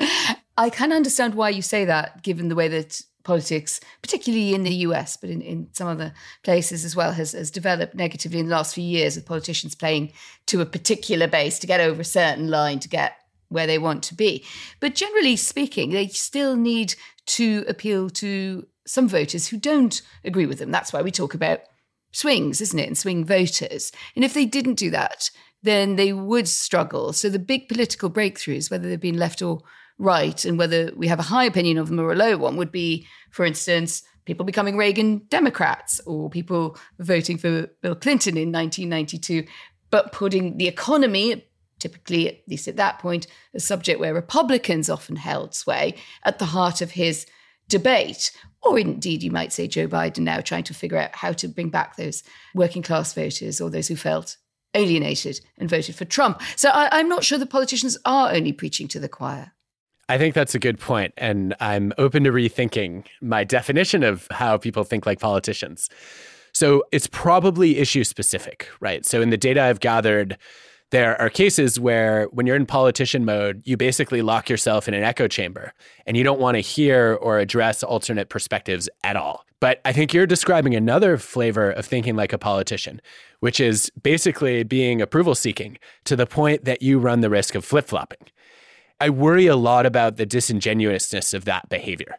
I 0.56 0.70
can 0.70 0.92
understand 0.92 1.34
why 1.34 1.50
you 1.50 1.62
say 1.62 1.84
that, 1.84 2.22
given 2.22 2.48
the 2.48 2.54
way 2.54 2.68
that 2.68 3.02
politics, 3.22 3.80
particularly 4.02 4.54
in 4.54 4.62
the 4.62 4.74
US, 4.86 5.16
but 5.16 5.28
in, 5.28 5.42
in 5.42 5.68
some 5.72 5.88
other 5.88 6.14
places 6.42 6.84
as 6.84 6.96
well, 6.96 7.12
has, 7.12 7.32
has 7.32 7.50
developed 7.50 7.94
negatively 7.94 8.38
in 8.38 8.46
the 8.46 8.54
last 8.54 8.74
few 8.74 8.84
years 8.84 9.16
with 9.16 9.26
politicians 9.26 9.74
playing 9.74 10.12
to 10.46 10.60
a 10.60 10.66
particular 10.66 11.26
base 11.26 11.58
to 11.58 11.66
get 11.66 11.80
over 11.80 12.00
a 12.00 12.04
certain 12.04 12.48
line 12.48 12.78
to 12.78 12.88
get 12.88 13.16
where 13.48 13.66
they 13.66 13.78
want 13.78 14.02
to 14.04 14.14
be. 14.14 14.44
But 14.80 14.94
generally 14.94 15.36
speaking, 15.36 15.90
they 15.90 16.08
still 16.08 16.56
need 16.56 16.94
to 17.26 17.64
appeal 17.68 18.08
to 18.10 18.66
some 18.86 19.08
voters 19.08 19.48
who 19.48 19.58
don't 19.58 20.00
agree 20.24 20.46
with 20.46 20.58
them. 20.58 20.70
That's 20.70 20.92
why 20.92 21.02
we 21.02 21.10
talk 21.10 21.34
about 21.34 21.60
swings, 22.16 22.60
isn't 22.60 22.78
it? 22.78 22.86
And 22.86 22.98
swing 22.98 23.24
voters. 23.24 23.92
And 24.14 24.24
if 24.24 24.32
they 24.32 24.46
didn't 24.46 24.74
do 24.74 24.90
that, 24.90 25.30
then 25.62 25.96
they 25.96 26.12
would 26.12 26.48
struggle. 26.48 27.12
So 27.12 27.28
the 27.28 27.38
big 27.38 27.68
political 27.68 28.10
breakthroughs, 28.10 28.70
whether 28.70 28.88
they've 28.88 29.00
been 29.00 29.18
left 29.18 29.42
or 29.42 29.60
right, 29.98 30.44
and 30.44 30.58
whether 30.58 30.90
we 30.96 31.08
have 31.08 31.18
a 31.18 31.24
high 31.24 31.44
opinion 31.44 31.78
of 31.78 31.88
them 31.88 32.00
or 32.00 32.12
a 32.12 32.16
low 32.16 32.36
one, 32.36 32.56
would 32.56 32.72
be, 32.72 33.06
for 33.30 33.44
instance, 33.44 34.02
people 34.24 34.46
becoming 34.46 34.76
Reagan 34.76 35.26
Democrats 35.28 36.00
or 36.06 36.30
people 36.30 36.78
voting 36.98 37.36
for 37.36 37.68
Bill 37.82 37.94
Clinton 37.94 38.36
in 38.36 38.50
1992, 38.50 39.44
but 39.90 40.12
putting 40.12 40.56
the 40.56 40.68
economy, 40.68 41.46
typically, 41.78 42.28
at 42.28 42.40
least 42.48 42.66
at 42.66 42.76
that 42.76 42.98
point, 42.98 43.26
a 43.54 43.60
subject 43.60 44.00
where 44.00 44.14
Republicans 44.14 44.88
often 44.88 45.16
held 45.16 45.54
sway, 45.54 45.94
at 46.24 46.38
the 46.38 46.46
heart 46.46 46.80
of 46.80 46.92
his 46.92 47.26
debate. 47.68 48.30
Or 48.66 48.78
indeed, 48.78 49.22
you 49.22 49.30
might 49.30 49.52
say 49.52 49.68
Joe 49.68 49.86
Biden 49.86 50.18
now 50.18 50.40
trying 50.40 50.64
to 50.64 50.74
figure 50.74 50.98
out 50.98 51.14
how 51.14 51.32
to 51.34 51.48
bring 51.48 51.70
back 51.70 51.96
those 51.96 52.22
working 52.54 52.82
class 52.82 53.12
voters 53.14 53.60
or 53.60 53.70
those 53.70 53.88
who 53.88 53.96
felt 53.96 54.36
alienated 54.74 55.40
and 55.58 55.70
voted 55.70 55.94
for 55.94 56.04
Trump. 56.04 56.42
So 56.56 56.68
I, 56.70 57.00
am 57.00 57.08
not 57.08 57.24
sure 57.24 57.38
the 57.38 57.46
politicians 57.46 57.96
are 58.04 58.32
only 58.32 58.52
preaching 58.52 58.88
to 58.88 59.00
the 59.00 59.08
choir. 59.08 59.52
I 60.08 60.18
think 60.18 60.34
that's 60.34 60.54
a 60.54 60.60
good 60.60 60.78
point, 60.78 61.12
and 61.16 61.54
I'm 61.58 61.92
open 61.98 62.24
to 62.24 62.30
rethinking 62.30 63.06
my 63.20 63.42
definition 63.42 64.04
of 64.04 64.28
how 64.30 64.56
people 64.56 64.84
think 64.84 65.04
like 65.04 65.18
politicians. 65.18 65.88
So 66.52 66.84
it's 66.92 67.08
probably 67.08 67.78
issue 67.78 68.04
specific, 68.04 68.68
right? 68.80 69.04
So 69.04 69.20
in 69.20 69.30
the 69.30 69.36
data 69.36 69.62
I've 69.62 69.80
gathered, 69.80 70.38
there 70.90 71.20
are 71.20 71.28
cases 71.28 71.80
where 71.80 72.24
when 72.26 72.46
you're 72.46 72.56
in 72.56 72.66
politician 72.66 73.24
mode, 73.24 73.62
you 73.64 73.76
basically 73.76 74.22
lock 74.22 74.48
yourself 74.48 74.86
in 74.86 74.94
an 74.94 75.02
echo 75.02 75.26
chamber 75.26 75.72
and 76.06 76.16
you 76.16 76.22
don't 76.22 76.38
want 76.38 76.54
to 76.56 76.60
hear 76.60 77.14
or 77.20 77.38
address 77.38 77.82
alternate 77.82 78.28
perspectives 78.28 78.88
at 79.02 79.16
all. 79.16 79.44
But 79.60 79.80
I 79.84 79.92
think 79.92 80.12
you're 80.12 80.26
describing 80.26 80.74
another 80.74 81.16
flavor 81.16 81.70
of 81.70 81.86
thinking 81.86 82.14
like 82.14 82.32
a 82.32 82.38
politician, 82.38 83.00
which 83.40 83.58
is 83.58 83.90
basically 84.00 84.62
being 84.62 85.00
approval 85.00 85.34
seeking 85.34 85.78
to 86.04 86.14
the 86.14 86.26
point 86.26 86.64
that 86.66 86.82
you 86.82 86.98
run 86.98 87.20
the 87.20 87.30
risk 87.30 87.54
of 87.54 87.64
flip 87.64 87.88
flopping. 87.88 88.28
I 89.00 89.10
worry 89.10 89.46
a 89.46 89.56
lot 89.56 89.86
about 89.86 90.16
the 90.16 90.26
disingenuousness 90.26 91.34
of 91.34 91.46
that 91.46 91.68
behavior 91.68 92.16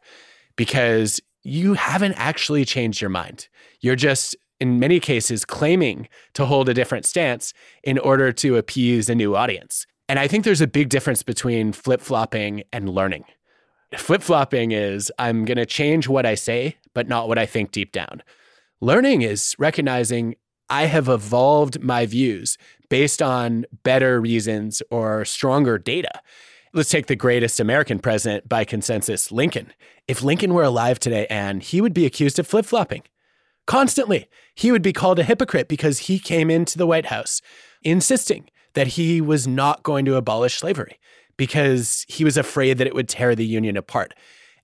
because 0.55 1.21
you 1.43 1.75
haven't 1.75 2.13
actually 2.13 2.65
changed 2.65 3.01
your 3.01 3.09
mind. 3.09 3.47
You're 3.79 3.95
just, 3.95 4.36
in 4.59 4.79
many 4.79 4.99
cases, 4.99 5.45
claiming 5.45 6.07
to 6.33 6.45
hold 6.45 6.69
a 6.69 6.73
different 6.73 7.05
stance 7.05 7.53
in 7.83 7.97
order 7.99 8.31
to 8.33 8.57
appease 8.57 9.09
a 9.09 9.15
new 9.15 9.35
audience. 9.35 9.85
And 10.09 10.19
I 10.19 10.27
think 10.27 10.45
there's 10.45 10.61
a 10.61 10.67
big 10.67 10.89
difference 10.89 11.23
between 11.23 11.73
flip 11.73 12.01
flopping 12.01 12.63
and 12.71 12.89
learning. 12.89 13.25
Flip 13.95 14.21
flopping 14.21 14.71
is 14.71 15.11
I'm 15.17 15.45
going 15.45 15.57
to 15.57 15.65
change 15.65 16.07
what 16.07 16.25
I 16.25 16.35
say, 16.35 16.77
but 16.93 17.07
not 17.07 17.27
what 17.27 17.37
I 17.37 17.45
think 17.45 17.71
deep 17.71 17.91
down. 17.91 18.23
Learning 18.81 19.21
is 19.21 19.55
recognizing 19.57 20.35
I 20.69 20.85
have 20.85 21.07
evolved 21.07 21.81
my 21.81 22.05
views 22.05 22.57
based 22.89 23.21
on 23.21 23.65
better 23.83 24.19
reasons 24.19 24.81
or 24.91 25.23
stronger 25.25 25.77
data. 25.77 26.21
Let's 26.73 26.89
take 26.89 27.07
the 27.07 27.15
greatest 27.15 27.59
American 27.59 27.99
president 27.99 28.49
by 28.49 28.65
consensus, 28.65 29.31
Lincoln. 29.31 29.73
If 30.07 30.21
Lincoln 30.21 30.53
were 30.53 30.63
alive 30.63 30.99
today, 30.99 31.25
Anne, 31.27 31.61
he 31.61 31.79
would 31.79 31.93
be 31.93 32.05
accused 32.05 32.39
of 32.39 32.47
flip 32.47 32.65
flopping. 32.65 33.03
Constantly, 33.67 34.27
he 34.55 34.71
would 34.71 34.81
be 34.81 34.93
called 34.93 35.19
a 35.19 35.24
hypocrite 35.24 35.67
because 35.67 36.00
he 36.00 36.17
came 36.17 36.50
into 36.50 36.77
the 36.77 36.88
White 36.88 37.07
House 37.07 37.41
insisting 37.83 38.50
that 38.74 38.88
he 38.88 39.21
was 39.21 39.47
not 39.47 39.83
going 39.83 40.05
to 40.05 40.15
abolish 40.15 40.57
slavery 40.57 40.97
because 41.36 42.05
he 42.07 42.24
was 42.24 42.38
afraid 42.38 42.77
that 42.77 42.88
it 42.88 42.95
would 42.95 43.09
tear 43.09 43.36
the 43.36 43.45
Union 43.45 43.77
apart. 43.77 44.13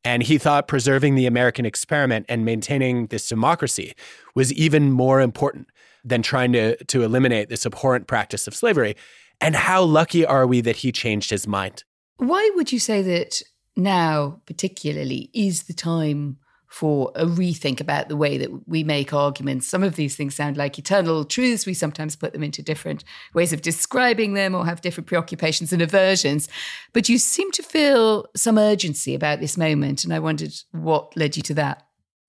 And 0.05 0.23
he 0.23 0.37
thought 0.37 0.67
preserving 0.67 1.15
the 1.15 1.25
American 1.25 1.65
experiment 1.65 2.25
and 2.27 2.43
maintaining 2.43 3.07
this 3.07 3.29
democracy 3.29 3.93
was 4.35 4.51
even 4.53 4.91
more 4.91 5.21
important 5.21 5.67
than 6.03 6.21
trying 6.21 6.51
to, 6.53 6.83
to 6.85 7.03
eliminate 7.03 7.49
this 7.49 7.65
abhorrent 7.65 8.07
practice 8.07 8.47
of 8.47 8.55
slavery. 8.55 8.95
And 9.39 9.55
how 9.55 9.83
lucky 9.83 10.25
are 10.25 10.47
we 10.47 10.61
that 10.61 10.77
he 10.77 10.91
changed 10.91 11.29
his 11.29 11.47
mind? 11.47 11.83
Why 12.17 12.51
would 12.55 12.71
you 12.71 12.79
say 12.79 13.01
that 13.01 13.41
now, 13.75 14.41
particularly, 14.45 15.29
is 15.33 15.63
the 15.63 15.73
time 15.73 16.37
for 16.73 17.11
a 17.13 17.23
rethink 17.23 17.79
about 17.79 18.09
the 18.09 18.17
way 18.17 18.35
that 18.35 18.67
we 18.67 18.83
make 18.83 19.13
arguments? 19.13 19.67
Some 19.67 19.83
of 19.83 19.95
these 19.95 20.15
things 20.15 20.33
sound 20.33 20.57
like 20.57 20.79
eternal 20.79 21.23
truths. 21.23 21.67
We 21.67 21.75
sometimes 21.75 22.15
put 22.15 22.33
them 22.33 22.41
into 22.41 22.63
different 22.63 23.03
ways 23.35 23.53
of 23.53 23.61
describing 23.61 24.33
them 24.33 24.55
or 24.55 24.65
have 24.65 24.81
different 24.81 25.05
preoccupations 25.05 25.71
and 25.71 25.83
aversions. 25.83 26.49
But 26.91 27.09
you 27.09 27.19
seem 27.19 27.51
to 27.51 27.61
feel 27.61 28.25
some 28.35 28.57
urgency 28.57 29.13
about 29.13 29.39
this 29.39 29.55
moment. 29.55 30.03
And 30.03 30.11
I 30.11 30.17
wondered 30.17 30.53
what 30.71 31.15
led 31.15 31.37
you 31.37 31.43
to 31.43 31.53
that. 31.53 31.85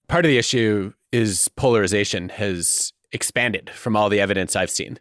Part 0.09 0.27
of 0.27 0.29
the 0.29 0.37
issue 0.37 0.93
is 1.11 1.49
polarization 1.49 2.29
has 2.29 2.93
expanded 3.13 3.71
from 3.71 3.97
all 3.97 4.11
the 4.11 4.21
evidence 4.21 4.55
I've 4.55 4.69
seen 4.69 4.99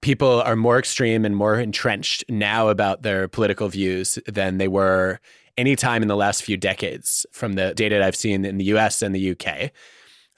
people 0.00 0.40
are 0.42 0.56
more 0.56 0.78
extreme 0.78 1.24
and 1.24 1.34
more 1.34 1.58
entrenched 1.58 2.24
now 2.28 2.68
about 2.68 3.02
their 3.02 3.26
political 3.28 3.68
views 3.68 4.18
than 4.26 4.58
they 4.58 4.68
were 4.68 5.18
any 5.58 5.76
time 5.76 6.00
in 6.00 6.08
the 6.08 6.16
last 6.16 6.42
few 6.42 6.56
decades 6.56 7.26
from 7.32 7.54
the 7.54 7.74
data 7.74 8.02
I've 8.02 8.16
seen 8.16 8.44
in 8.44 8.56
the 8.56 8.64
US 8.66 9.02
and 9.02 9.14
the 9.14 9.32
UK. 9.32 9.72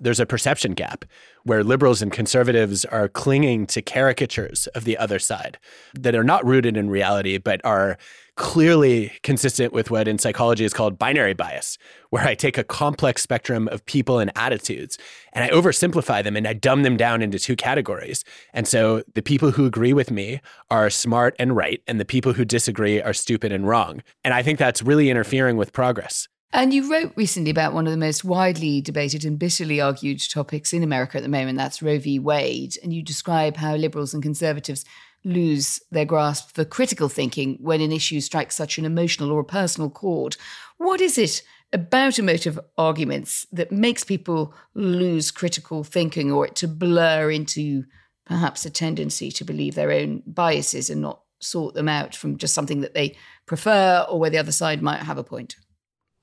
There's 0.01 0.19
a 0.19 0.27
perception 0.27 0.73
gap 0.73 1.05
where 1.45 1.63
liberals 1.63 2.01
and 2.01 2.11
conservatives 2.11 2.87
are 2.87 3.09
clinging 3.09 3.67
to 3.67 3.83
caricatures 3.83 4.67
of 4.69 4.85
the 4.85 4.97
other 4.97 5.19
side 5.19 5.59
that 5.95 6.15
are 6.15 6.25
not 6.25 6.45
rooted 6.45 6.77
in 6.77 6.89
reality, 6.89 7.37
but 7.37 7.61
are 7.65 7.99
clearly 8.41 9.13
consistent 9.23 9.71
with 9.71 9.91
what 9.91 10.09
in 10.09 10.19
psychology 10.19 10.65
is 10.65 10.73
called 10.73 10.99
binary 10.99 11.35
bias, 11.35 11.77
where 12.09 12.27
I 12.27 12.35
take 12.35 12.57
a 12.57 12.65
complex 12.65 13.21
spectrum 13.21 13.69
of 13.69 13.85
people 13.85 14.19
and 14.19 14.33
attitudes 14.35 14.97
and 15.35 15.45
I 15.45 15.51
oversimplify 15.51 16.25
them 16.25 16.39
and 16.39 16.49
I 16.49 16.55
dumb 16.55 16.83
them 16.83 16.97
down 16.97 17.21
into 17.21 17.39
two 17.39 17.55
categories. 17.55 18.25
And 18.55 18.67
so 18.67 19.03
the 19.13 19.21
people 19.21 19.51
who 19.51 19.67
agree 19.67 19.93
with 19.93 20.11
me 20.11 20.41
are 20.71 20.89
smart 20.89 21.37
and 21.39 21.55
right, 21.55 21.83
and 21.87 22.01
the 22.01 22.07
people 22.07 22.33
who 22.33 22.47
disagree 22.47 23.03
are 23.03 23.13
stupid 23.13 23.53
and 23.53 23.69
wrong. 23.69 24.03
And 24.25 24.33
I 24.33 24.43
think 24.43 24.59
that's 24.59 24.81
really 24.81 25.11
interfering 25.11 25.59
with 25.59 25.75
progress. 25.75 26.27
And 26.51 26.73
you 26.73 26.91
wrote 26.91 27.13
recently 27.17 27.51
about 27.51 27.75
one 27.75 27.87
of 27.87 27.91
the 27.93 27.99
most 27.99 28.25
widely 28.25 28.81
debated 28.81 29.23
and 29.27 29.39
bitterly 29.39 29.83
argued 29.83 30.21
topics 30.33 30.73
in 30.73 30.83
America 30.83 31.19
at 31.19 31.23
the 31.23 31.29
moment, 31.29 31.59
that's 31.59 31.83
Roe 31.83 31.99
v. 31.99 32.19
Wade. 32.19 32.79
And 32.83 32.93
you 32.93 33.03
describe 33.03 33.59
how 33.59 33.77
liberals 33.77 34.15
and 34.15 34.23
conservatives 34.23 34.87
lose 35.25 35.81
their 35.91 36.05
grasp 36.05 36.55
for 36.55 36.65
critical 36.65 37.09
thinking 37.09 37.59
when 37.61 37.81
an 37.81 37.93
issue 37.93 38.21
strikes 38.21 38.55
such 38.55 38.79
an 38.79 38.85
emotional 38.85 39.31
or 39.31 39.41
a 39.41 39.45
personal 39.45 39.91
chord. 39.91 40.37
What 40.79 41.01
is 41.01 41.19
it 41.19 41.43
about 41.73 42.19
emotive 42.19 42.59
arguments 42.77 43.47
that 43.53 43.71
makes 43.71 44.03
people 44.03 44.55
lose 44.75 45.31
critical 45.31 45.85
thinking 45.85 46.33
or 46.33 46.47
it 46.47 46.57
to 46.57 46.69
blur 46.69 47.31
into 47.31 47.85
perhaps 48.27 48.65
a 48.65 48.71
tendency 48.71 49.31
to 49.31 49.45
believe 49.45 49.75
their 49.75 49.93
own 49.93 50.23
biases 50.27 50.91
and 50.91 51.01
not 51.01 51.23
sort 51.41 51.75
them 51.75 51.89
out 51.89 52.15
from 52.15 52.37
just 52.37 52.55
something 52.55 52.81
that 52.81 52.95
they 52.95 53.17
prefer 53.47 54.05
or 54.09 54.19
where 54.19 54.31
the 54.31 54.39
other 54.39 54.53
side 54.53 54.83
might 54.83 55.01
have 55.01 55.19
a 55.19 55.25
point? 55.25 55.57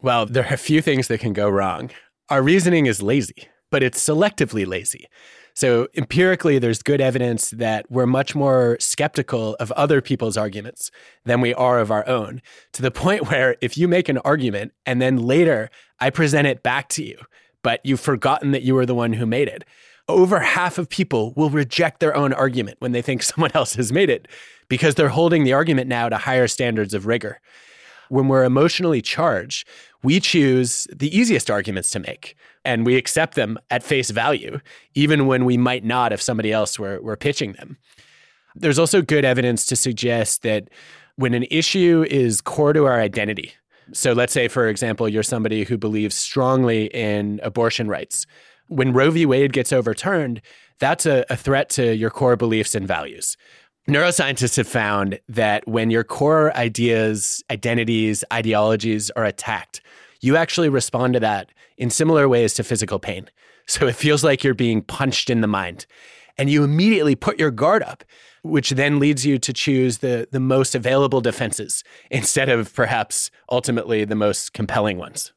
Well, 0.01 0.25
there 0.25 0.45
are 0.45 0.53
a 0.53 0.57
few 0.57 0.81
things 0.81 1.07
that 1.07 1.19
can 1.19 1.33
go 1.33 1.49
wrong. 1.49 1.89
Our 2.29 2.41
reasoning 2.41 2.85
is 2.85 3.01
lazy, 3.01 3.47
but 3.71 3.83
it's 3.83 4.05
selectively 4.05 4.65
lazy. 4.65 5.07
So, 5.57 5.87
empirically, 5.95 6.59
there's 6.59 6.83
good 6.83 7.01
evidence 7.01 7.49
that 7.49 7.89
we're 7.89 8.05
much 8.05 8.35
more 8.35 8.77
skeptical 8.79 9.55
of 9.55 9.71
other 9.71 10.01
people's 10.01 10.37
arguments 10.37 10.91
than 11.25 11.41
we 11.41 11.51
are 11.55 11.79
of 11.79 11.89
our 11.89 12.07
own, 12.07 12.43
to 12.73 12.83
the 12.83 12.91
point 13.05 13.31
where 13.31 13.55
if 13.59 13.75
you 13.75 13.87
make 13.87 14.07
an 14.07 14.19
argument 14.19 14.73
and 14.85 15.01
then 15.01 15.17
later 15.17 15.71
I 15.99 16.11
present 16.11 16.45
it 16.45 16.61
back 16.61 16.89
to 16.89 17.03
you, 17.03 17.17
but 17.63 17.81
you've 17.83 17.99
forgotten 17.99 18.51
that 18.51 18.61
you 18.61 18.75
were 18.75 18.85
the 18.85 18.93
one 18.93 19.13
who 19.13 19.25
made 19.25 19.47
it, 19.47 19.63
over 20.07 20.41
half 20.41 20.77
of 20.77 20.89
people 20.89 21.33
will 21.35 21.49
reject 21.49 22.01
their 22.01 22.15
own 22.15 22.33
argument 22.33 22.77
when 22.79 22.91
they 22.91 23.01
think 23.01 23.23
someone 23.23 23.49
else 23.55 23.73
has 23.73 23.91
made 23.91 24.11
it 24.11 24.27
because 24.69 24.93
they're 24.93 25.09
holding 25.09 25.43
the 25.43 25.53
argument 25.53 25.87
now 25.87 26.07
to 26.07 26.17
higher 26.17 26.47
standards 26.47 26.93
of 26.93 27.07
rigor. 27.07 27.41
When 28.09 28.27
we're 28.27 28.43
emotionally 28.43 29.01
charged, 29.01 29.67
we 30.03 30.19
choose 30.19 30.87
the 30.95 31.15
easiest 31.17 31.51
arguments 31.51 31.89
to 31.91 31.99
make 31.99 32.35
and 32.63 32.85
we 32.85 32.95
accept 32.95 33.35
them 33.35 33.57
at 33.69 33.81
face 33.81 34.09
value, 34.09 34.59
even 34.93 35.25
when 35.25 35.45
we 35.45 35.57
might 35.57 35.85
not 35.85 36.11
if 36.11 36.21
somebody 36.21 36.51
else 36.51 36.77
were, 36.77 37.01
were 37.01 37.15
pitching 37.15 37.53
them. 37.53 37.77
There's 38.55 38.79
also 38.79 39.01
good 39.01 39.23
evidence 39.23 39.65
to 39.67 39.75
suggest 39.75 40.41
that 40.41 40.69
when 41.15 41.33
an 41.33 41.45
issue 41.49 42.05
is 42.09 42.41
core 42.41 42.73
to 42.73 42.85
our 42.85 42.99
identity, 42.99 43.53
so 43.93 44.11
let's 44.11 44.33
say, 44.33 44.47
for 44.47 44.67
example, 44.67 45.07
you're 45.07 45.23
somebody 45.23 45.63
who 45.63 45.77
believes 45.77 46.15
strongly 46.15 46.87
in 46.87 47.39
abortion 47.41 47.87
rights, 47.87 48.25
When 48.67 48.91
Roe 48.91 49.11
v. 49.11 49.25
Wade 49.25 49.53
gets 49.53 49.71
overturned, 49.71 50.41
that's 50.79 51.05
a, 51.05 51.25
a 51.29 51.37
threat 51.37 51.69
to 51.69 51.95
your 51.95 52.09
core 52.09 52.35
beliefs 52.35 52.75
and 52.75 52.85
values. 52.85 53.37
Neuroscientists 53.89 54.57
have 54.57 54.67
found 54.67 55.17
that 55.29 55.65
when 55.65 55.89
your 55.89 56.03
core 56.03 56.53
ideas, 56.57 57.41
identities, 57.49 58.21
ideologies 58.33 59.09
are 59.11 59.23
attacked, 59.23 59.79
you 60.19 60.35
actually 60.35 60.67
respond 60.67 61.13
to 61.13 61.21
that 61.21 61.51
in 61.77 61.89
similar 61.89 62.27
ways 62.27 62.53
to 62.55 62.63
physical 62.63 62.99
pain. 62.99 63.29
So 63.69 63.85
it 63.85 63.97
feels 63.97 64.23
like 64.23 64.45
you're 64.45 64.53
being 64.53 64.81
punched 64.81 65.29
in 65.29 65.41
the 65.41 65.47
mind. 65.47 65.87
And 66.37 66.49
you 66.49 66.63
immediately 66.63 67.15
put 67.15 67.37
your 67.37 67.51
guard 67.51 67.83
up, 67.83 68.05
which 68.41 68.69
then 68.69 68.97
leads 68.97 69.25
you 69.25 69.37
to 69.39 69.51
choose 69.51 69.97
the, 69.97 70.25
the 70.31 70.39
most 70.39 70.73
available 70.73 71.19
defenses 71.19 71.83
instead 72.09 72.47
of 72.47 72.73
perhaps 72.73 73.29
ultimately 73.51 74.05
the 74.05 74.15
most 74.15 74.53
compelling 74.53 74.97
ones. 74.97 75.33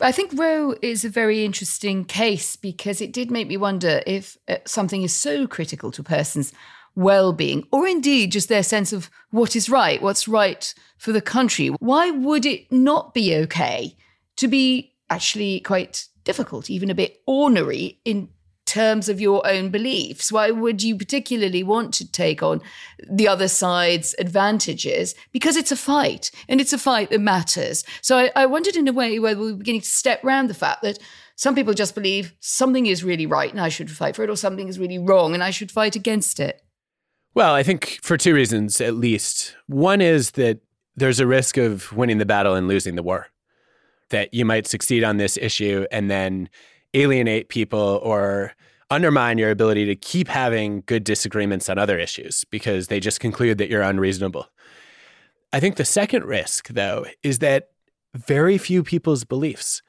I 0.00 0.10
think 0.10 0.32
Roe 0.34 0.74
is 0.82 1.04
a 1.04 1.08
very 1.08 1.44
interesting 1.44 2.04
case 2.04 2.56
because 2.56 3.00
it 3.00 3.12
did 3.12 3.30
make 3.30 3.46
me 3.46 3.56
wonder 3.56 4.02
if 4.08 4.36
uh, 4.48 4.56
something 4.66 5.02
is 5.02 5.14
so 5.14 5.46
critical 5.46 5.92
to 5.92 6.00
a 6.00 6.04
person's 6.04 6.52
well 6.94 7.32
being, 7.32 7.66
or 7.70 7.86
indeed 7.86 8.32
just 8.32 8.48
their 8.48 8.62
sense 8.62 8.92
of 8.92 9.10
what 9.30 9.56
is 9.56 9.68
right, 9.68 10.02
what's 10.02 10.28
right 10.28 10.74
for 10.98 11.12
the 11.12 11.20
country. 11.20 11.68
Why 11.68 12.10
would 12.10 12.46
it 12.46 12.70
not 12.70 13.14
be 13.14 13.34
okay 13.36 13.96
to 14.36 14.48
be 14.48 14.94
actually 15.10 15.60
quite 15.60 16.08
difficult, 16.24 16.70
even 16.70 16.90
a 16.90 16.94
bit 16.94 17.20
ornery 17.26 18.00
in 18.04 18.28
terms 18.64 19.08
of 19.08 19.20
your 19.20 19.46
own 19.46 19.70
beliefs? 19.70 20.32
Why 20.32 20.50
would 20.50 20.82
you 20.82 20.96
particularly 20.96 21.62
want 21.62 21.92
to 21.94 22.10
take 22.10 22.42
on 22.42 22.62
the 23.10 23.28
other 23.28 23.48
side's 23.48 24.14
advantages? 24.18 25.14
Because 25.32 25.56
it's 25.56 25.72
a 25.72 25.76
fight 25.76 26.30
and 26.48 26.60
it's 26.60 26.72
a 26.72 26.78
fight 26.78 27.10
that 27.10 27.20
matters. 27.20 27.84
So 28.00 28.16
I, 28.16 28.30
I 28.34 28.46
wondered 28.46 28.76
in 28.76 28.88
a 28.88 28.92
way 28.92 29.18
whether 29.18 29.40
we 29.40 29.52
are 29.52 29.56
beginning 29.56 29.82
to 29.82 29.86
step 29.86 30.24
around 30.24 30.48
the 30.48 30.54
fact 30.54 30.82
that 30.82 30.98
some 31.36 31.54
people 31.54 31.74
just 31.74 31.94
believe 31.94 32.34
something 32.40 32.86
is 32.86 33.02
really 33.02 33.26
right 33.26 33.50
and 33.50 33.60
I 33.60 33.68
should 33.68 33.90
fight 33.90 34.16
for 34.16 34.22
it, 34.22 34.30
or 34.30 34.36
something 34.36 34.68
is 34.68 34.78
really 34.78 34.98
wrong 34.98 35.34
and 35.34 35.42
I 35.42 35.50
should 35.50 35.70
fight 35.70 35.96
against 35.96 36.38
it. 36.38 36.62
Well, 37.34 37.54
I 37.54 37.62
think 37.62 37.98
for 38.02 38.16
two 38.16 38.34
reasons 38.34 38.80
at 38.80 38.94
least. 38.94 39.56
One 39.66 40.00
is 40.00 40.32
that 40.32 40.60
there's 40.96 41.20
a 41.20 41.26
risk 41.26 41.56
of 41.56 41.90
winning 41.92 42.18
the 42.18 42.26
battle 42.26 42.54
and 42.54 42.68
losing 42.68 42.94
the 42.94 43.02
war. 43.02 43.28
That 44.10 44.34
you 44.34 44.44
might 44.44 44.66
succeed 44.66 45.02
on 45.02 45.16
this 45.16 45.38
issue 45.38 45.86
and 45.90 46.10
then 46.10 46.50
alienate 46.92 47.48
people 47.48 48.00
or 48.02 48.52
undermine 48.90 49.38
your 49.38 49.50
ability 49.50 49.86
to 49.86 49.96
keep 49.96 50.28
having 50.28 50.82
good 50.84 51.04
disagreements 51.04 51.70
on 51.70 51.78
other 51.78 51.98
issues 51.98 52.44
because 52.50 52.88
they 52.88 53.00
just 53.00 53.20
conclude 53.20 53.56
that 53.56 53.70
you're 53.70 53.80
unreasonable. 53.80 54.48
I 55.54 55.60
think 55.60 55.76
the 55.76 55.86
second 55.86 56.24
risk, 56.24 56.68
though, 56.68 57.06
is 57.22 57.38
that 57.38 57.70
very 58.14 58.58
few 58.58 58.82
people's 58.82 59.24
beliefs 59.24 59.80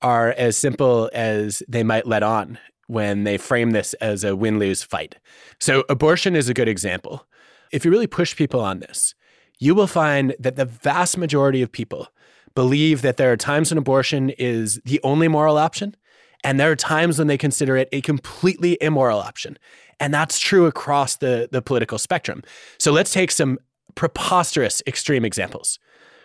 are 0.00 0.30
as 0.30 0.56
simple 0.56 1.10
as 1.12 1.64
they 1.68 1.82
might 1.82 2.06
let 2.06 2.22
on 2.22 2.58
when 2.86 3.24
they 3.24 3.38
frame 3.38 3.70
this 3.70 3.94
as 3.94 4.24
a 4.24 4.36
win 4.36 4.58
lose 4.58 4.82
fight. 4.82 5.16
So, 5.60 5.84
abortion 5.88 6.36
is 6.36 6.48
a 6.48 6.54
good 6.54 6.68
example. 6.68 7.26
If 7.72 7.84
you 7.84 7.90
really 7.90 8.06
push 8.06 8.36
people 8.36 8.60
on 8.60 8.80
this, 8.80 9.14
you 9.58 9.74
will 9.74 9.86
find 9.86 10.34
that 10.38 10.56
the 10.56 10.64
vast 10.64 11.16
majority 11.16 11.62
of 11.62 11.70
people 11.70 12.08
believe 12.54 13.02
that 13.02 13.16
there 13.16 13.32
are 13.32 13.36
times 13.36 13.70
when 13.70 13.78
abortion 13.78 14.30
is 14.30 14.80
the 14.84 15.00
only 15.02 15.28
moral 15.28 15.56
option 15.56 15.96
and 16.44 16.58
there 16.58 16.70
are 16.70 16.76
times 16.76 17.18
when 17.18 17.28
they 17.28 17.38
consider 17.38 17.76
it 17.76 17.88
a 17.92 18.00
completely 18.00 18.76
immoral 18.80 19.20
option. 19.20 19.58
And 20.00 20.12
that's 20.12 20.38
true 20.38 20.66
across 20.66 21.16
the, 21.16 21.48
the 21.52 21.62
political 21.62 21.98
spectrum. 21.98 22.42
So 22.78 22.92
let's 22.92 23.12
take 23.12 23.30
some 23.30 23.58
preposterous 23.94 24.82
extreme 24.86 25.24
examples. 25.24 25.78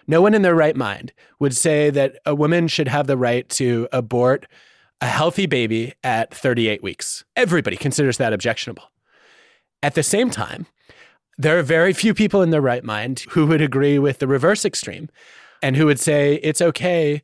No 0.07 0.21
one 0.21 0.33
in 0.33 0.41
their 0.41 0.55
right 0.55 0.75
mind 0.75 1.13
would 1.39 1.55
say 1.55 1.89
that 1.91 2.17
a 2.25 2.33
woman 2.33 2.67
should 2.67 2.87
have 2.87 3.07
the 3.07 3.17
right 3.17 3.47
to 3.49 3.87
abort 3.91 4.47
a 5.01 5.07
healthy 5.07 5.45
baby 5.45 5.93
at 6.03 6.33
38 6.33 6.81
weeks. 6.81 7.23
Everybody 7.35 7.77
considers 7.77 8.17
that 8.17 8.33
objectionable. 8.33 8.91
At 9.83 9.95
the 9.95 10.03
same 10.03 10.29
time, 10.29 10.65
there 11.37 11.59
are 11.59 11.63
very 11.63 11.93
few 11.93 12.13
people 12.13 12.41
in 12.41 12.49
their 12.49 12.61
right 12.61 12.83
mind 12.83 13.25
who 13.29 13.45
would 13.45 13.61
agree 13.61 13.99
with 13.99 14.19
the 14.19 14.27
reverse 14.27 14.65
extreme 14.65 15.09
and 15.61 15.75
who 15.75 15.85
would 15.85 15.99
say 15.99 16.35
it's 16.41 16.61
okay 16.61 17.21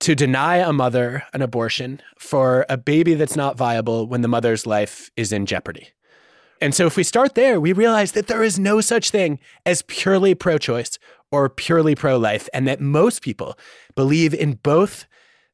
to 0.00 0.16
deny 0.16 0.56
a 0.56 0.72
mother 0.72 1.22
an 1.32 1.42
abortion 1.42 2.02
for 2.18 2.66
a 2.68 2.76
baby 2.76 3.14
that's 3.14 3.36
not 3.36 3.56
viable 3.56 4.06
when 4.08 4.20
the 4.20 4.28
mother's 4.28 4.66
life 4.66 5.10
is 5.16 5.32
in 5.32 5.46
jeopardy. 5.46 5.90
And 6.60 6.74
so, 6.74 6.86
if 6.86 6.96
we 6.96 7.04
start 7.04 7.34
there, 7.34 7.60
we 7.60 7.72
realize 7.72 8.12
that 8.12 8.26
there 8.26 8.42
is 8.42 8.58
no 8.58 8.80
such 8.80 9.10
thing 9.10 9.38
as 9.66 9.82
purely 9.82 10.34
pro 10.34 10.58
choice 10.58 10.98
or 11.30 11.48
purely 11.48 11.94
pro 11.94 12.16
life, 12.16 12.48
and 12.52 12.68
that 12.68 12.80
most 12.80 13.22
people 13.22 13.58
believe 13.96 14.34
in 14.34 14.54
both 14.54 15.06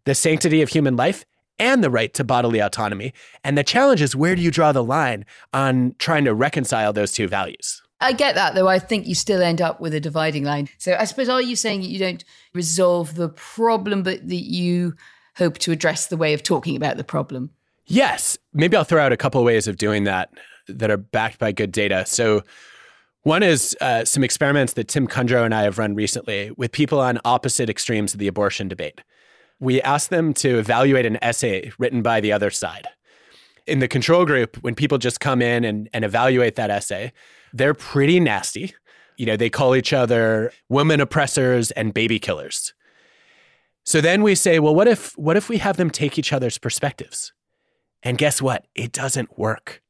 the 0.05 0.15
sanctity 0.15 0.61
of 0.61 0.71
human 0.71 0.97
life 0.97 1.25
and 1.59 1.83
the 1.83 1.91
right 1.91 2.13
to 2.15 2.25
bodily 2.25 2.61
autonomy. 2.61 3.13
And 3.45 3.57
the 3.57 3.65
challenge 3.65 4.03
is 4.03 4.15
where 4.15 4.35
do 4.35 4.43
you 4.43 4.51
draw 4.51 4.73
the 4.73 4.85
line 4.85 5.25
on 5.53 5.95
trying 5.99 6.25
to 6.25 6.35
reconcile 6.35 6.93
those 6.93 7.13
two 7.13 7.29
values? 7.29 7.83
I 8.01 8.13
get 8.13 8.37
that, 8.37 8.55
though. 8.55 8.69
I 8.69 8.79
think 8.79 9.07
you 9.07 9.15
still 9.15 9.43
end 9.43 9.61
up 9.61 9.81
with 9.81 9.93
a 9.93 10.01
dividing 10.01 10.45
line. 10.45 10.69
So 10.79 10.97
I 10.99 11.05
suppose, 11.05 11.29
are 11.29 11.43
you 11.43 11.57
saying 11.57 11.81
that 11.81 11.89
you 11.89 11.99
don't 11.99 12.25
resolve 12.55 13.17
the 13.17 13.29
problem, 13.29 14.03
but 14.03 14.29
that 14.29 14.35
you 14.37 14.95
hope 15.37 15.59
to 15.59 15.73
address 15.73 16.07
the 16.07 16.17
way 16.17 16.33
of 16.33 16.43
talking 16.43 16.77
about 16.77 16.97
the 16.97 17.05
problem? 17.05 17.51
Yes. 17.87 18.39
Maybe 18.53 18.77
I'll 18.77 18.85
throw 18.85 19.03
out 19.03 19.13
a 19.13 19.17
couple 19.17 19.41
of 19.41 19.45
ways 19.45 19.67
of 19.67 19.79
doing 19.79 20.05
that 20.05 20.31
that 20.69 20.91
are 20.91 20.97
backed 20.97 21.39
by 21.39 21.53
good 21.53 21.73
data. 21.73 22.05
So, 22.07 22.45
one 23.23 23.43
is 23.43 23.77
uh, 23.81 24.05
some 24.05 24.23
experiments 24.23 24.75
that 24.75 24.89
Tim 24.89 25.09
Kundro 25.09 25.45
and 25.45 25.55
I 25.55 25.63
have 25.63 25.77
run 25.77 25.95
recently 25.95 26.53
with 26.57 26.71
people 26.71 27.01
on 27.01 27.19
opposite 27.25 27.69
extremes 27.69 28.15
of 28.15 28.21
the 28.21 28.29
abortion 28.29 28.69
debate. 28.69 29.01
We 29.61 29.83
asked 29.83 30.11
them 30.11 30.33
to 30.35 30.59
evaluate 30.59 31.07
an 31.07 31.19
essay 31.23 31.73
written 31.79 32.03
by 32.03 32.21
the 32.21 32.33
other 32.33 32.51
side. 32.51 32.87
In 33.67 33.81
the 33.81 33.89
control 33.89 34.25
group, 34.25 34.57
when 34.63 34.75
people 34.75 34.99
just 34.99 35.21
come 35.21 35.43
in 35.43 35.65
and, 35.65 35.89
and 35.93 36.05
evaluate 36.05 36.55
that 36.57 36.71
essay, 36.71 37.13
they're 37.53 37.75
pretty 37.75 38.21
nasty. 38.21 38.75
You 39.17 39.27
know, 39.27 39.37
they 39.37 39.51
call 39.51 39.75
each 39.75 39.93
other 39.93 40.53
women 40.69 41.01
oppressors 41.01 41.71
and 41.73 41.93
baby 41.93 42.19
killers. 42.19 42.73
So 43.85 44.01
then 44.01 44.23
we 44.23 44.35
say, 44.35 44.59
well, 44.59 44.75
what 44.75 44.87
if 44.87 45.17
what 45.19 45.37
if 45.37 45.49
we 45.49 45.59
have 45.59 45.77
them 45.77 45.91
take 45.91 46.19
each 46.19 46.33
other's 46.33 46.59
perspectives? 46.59 47.33
And 48.03 48.19
guess 48.19 48.41
what? 48.41 48.67
It 48.75 48.93
doesn't 48.93 49.39
work. 49.39 49.83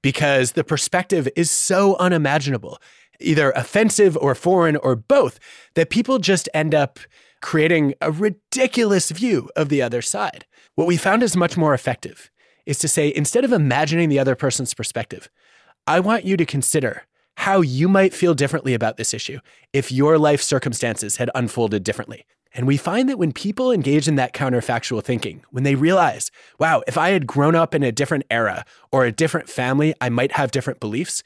Because 0.00 0.52
the 0.52 0.64
perspective 0.64 1.28
is 1.34 1.50
so 1.50 1.96
unimaginable, 1.96 2.78
either 3.20 3.50
offensive 3.50 4.16
or 4.18 4.34
foreign 4.34 4.76
or 4.76 4.94
both, 4.94 5.40
that 5.74 5.90
people 5.90 6.18
just 6.18 6.48
end 6.54 6.74
up 6.74 7.00
creating 7.40 7.94
a 8.00 8.10
ridiculous 8.10 9.10
view 9.10 9.50
of 9.56 9.68
the 9.68 9.82
other 9.82 10.02
side. 10.02 10.46
What 10.74 10.86
we 10.86 10.96
found 10.96 11.22
is 11.22 11.36
much 11.36 11.56
more 11.56 11.74
effective 11.74 12.30
is 12.66 12.78
to 12.78 12.88
say, 12.88 13.12
instead 13.14 13.44
of 13.44 13.52
imagining 13.52 14.08
the 14.08 14.18
other 14.18 14.34
person's 14.34 14.74
perspective, 14.74 15.28
I 15.86 16.00
want 16.00 16.24
you 16.24 16.36
to 16.36 16.44
consider 16.44 17.04
how 17.36 17.60
you 17.60 17.88
might 17.88 18.12
feel 18.12 18.34
differently 18.34 18.74
about 18.74 18.96
this 18.96 19.14
issue 19.14 19.38
if 19.72 19.92
your 19.92 20.18
life 20.18 20.42
circumstances 20.42 21.16
had 21.16 21.30
unfolded 21.34 21.84
differently. 21.84 22.26
And 22.52 22.66
we 22.66 22.76
find 22.76 23.08
that 23.08 23.18
when 23.18 23.32
people 23.32 23.70
engage 23.70 24.08
in 24.08 24.16
that 24.16 24.34
counterfactual 24.34 25.04
thinking, 25.04 25.44
when 25.50 25.64
they 25.64 25.74
realize, 25.74 26.30
wow, 26.58 26.82
if 26.86 26.98
I 26.98 27.10
had 27.10 27.26
grown 27.26 27.54
up 27.54 27.74
in 27.74 27.82
a 27.82 27.92
different 27.92 28.24
era 28.30 28.64
or 28.90 29.04
a 29.04 29.12
different 29.12 29.48
family, 29.48 29.94
I 30.00 30.08
might 30.08 30.32
have 30.32 30.50
different 30.50 30.80
beliefs, 30.80 31.22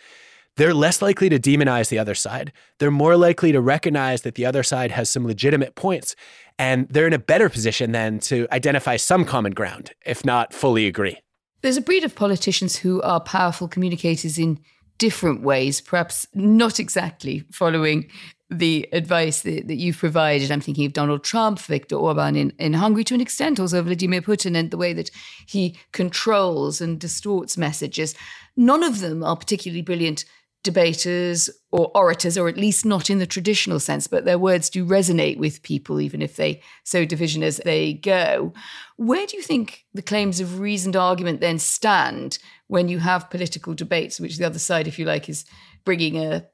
they're 0.56 0.74
less 0.74 1.00
likely 1.00 1.28
to 1.28 1.38
demonize 1.38 1.88
the 1.88 1.98
other 1.98 2.14
side. 2.14 2.52
They're 2.78 2.90
more 2.90 3.16
likely 3.16 3.52
to 3.52 3.60
recognize 3.60 4.22
that 4.22 4.34
the 4.34 4.46
other 4.46 4.62
side 4.62 4.90
has 4.90 5.08
some 5.08 5.26
legitimate 5.26 5.74
points. 5.74 6.14
And 6.58 6.88
they're 6.88 7.06
in 7.06 7.12
a 7.12 7.18
better 7.18 7.48
position 7.48 7.92
then 7.92 8.18
to 8.20 8.46
identify 8.52 8.96
some 8.96 9.24
common 9.24 9.52
ground, 9.52 9.92
if 10.04 10.24
not 10.24 10.52
fully 10.52 10.86
agree. 10.86 11.18
There's 11.62 11.76
a 11.76 11.82
breed 11.82 12.04
of 12.04 12.14
politicians 12.14 12.76
who 12.76 13.00
are 13.02 13.20
powerful 13.20 13.68
communicators 13.68 14.38
in 14.38 14.60
different 14.98 15.42
ways, 15.42 15.80
perhaps 15.80 16.26
not 16.34 16.78
exactly 16.78 17.44
following 17.50 18.08
the 18.50 18.86
advice 18.92 19.42
that, 19.42 19.66
that, 19.66 19.76
you've 19.76 19.96
provided. 19.96 20.50
I'm 20.50 20.60
thinking 20.60 20.84
of 20.84 20.92
Donald 20.92 21.24
Trump, 21.24 21.58
Viktor 21.58 21.96
Orban 21.96 22.36
in, 22.36 22.52
in 22.58 22.74
Hungary, 22.74 23.02
to 23.04 23.14
an 23.14 23.20
extent, 23.20 23.58
also 23.58 23.82
Vladimir 23.82 24.20
Putin, 24.20 24.56
and 24.56 24.70
the 24.70 24.76
way 24.76 24.92
that 24.92 25.10
he 25.46 25.78
controls 25.92 26.80
and 26.80 27.00
distorts 27.00 27.56
messages. 27.56 28.14
None 28.56 28.82
of 28.82 29.00
them 29.00 29.24
are 29.24 29.36
particularly 29.36 29.82
brilliant 29.82 30.26
debaters 30.62 31.50
or 31.72 31.90
orators, 31.94 32.38
or 32.38 32.48
at 32.48 32.56
least 32.56 32.84
not 32.84 33.10
in 33.10 33.18
the 33.18 33.26
traditional 33.26 33.80
sense, 33.80 34.06
but 34.06 34.24
their 34.24 34.38
words 34.38 34.70
do 34.70 34.84
resonate 34.84 35.36
with 35.36 35.62
people, 35.62 36.00
even 36.00 36.22
if 36.22 36.36
they 36.36 36.60
sow 36.84 37.04
division 37.04 37.42
as 37.42 37.58
they 37.64 37.94
go. 37.94 38.52
Where 38.96 39.26
do 39.26 39.36
you 39.36 39.42
think 39.42 39.84
the 39.92 40.02
claims 40.02 40.40
of 40.40 40.60
reasoned 40.60 40.96
argument 40.96 41.40
then 41.40 41.58
stand 41.58 42.38
when 42.68 42.88
you 42.88 43.00
have 43.00 43.30
political 43.30 43.74
debates, 43.74 44.20
which 44.20 44.38
the 44.38 44.46
other 44.46 44.58
side, 44.58 44.86
if 44.86 44.98
you 44.98 45.04
like, 45.04 45.28
is 45.28 45.44
bringing 45.84 46.16
a 46.16 46.46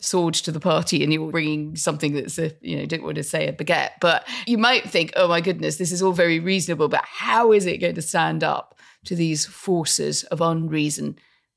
sword 0.00 0.34
to 0.34 0.52
the 0.52 0.60
party 0.60 1.02
and 1.02 1.12
you're 1.12 1.30
bringing 1.30 1.74
something 1.76 2.12
that's 2.12 2.38
a 2.38 2.52
you 2.60 2.76
know 2.76 2.84
don't 2.84 3.02
want 3.02 3.14
to 3.14 3.22
say 3.22 3.46
a 3.46 3.52
baguette 3.54 3.92
but 4.00 4.28
you 4.46 4.58
might 4.58 4.84
think 4.84 5.10
oh 5.16 5.26
my 5.26 5.40
goodness 5.40 5.76
this 5.76 5.90
is 5.90 6.02
all 6.02 6.12
very 6.12 6.38
reasonable 6.38 6.88
but 6.88 7.02
how 7.06 7.52
is 7.52 7.64
it 7.64 7.78
going 7.78 7.94
to 7.94 8.02
stand 8.02 8.44
up 8.44 8.78
to 9.04 9.16
these 9.16 9.46
forces 9.46 10.22
of 10.24 10.42
unreason 10.42 11.16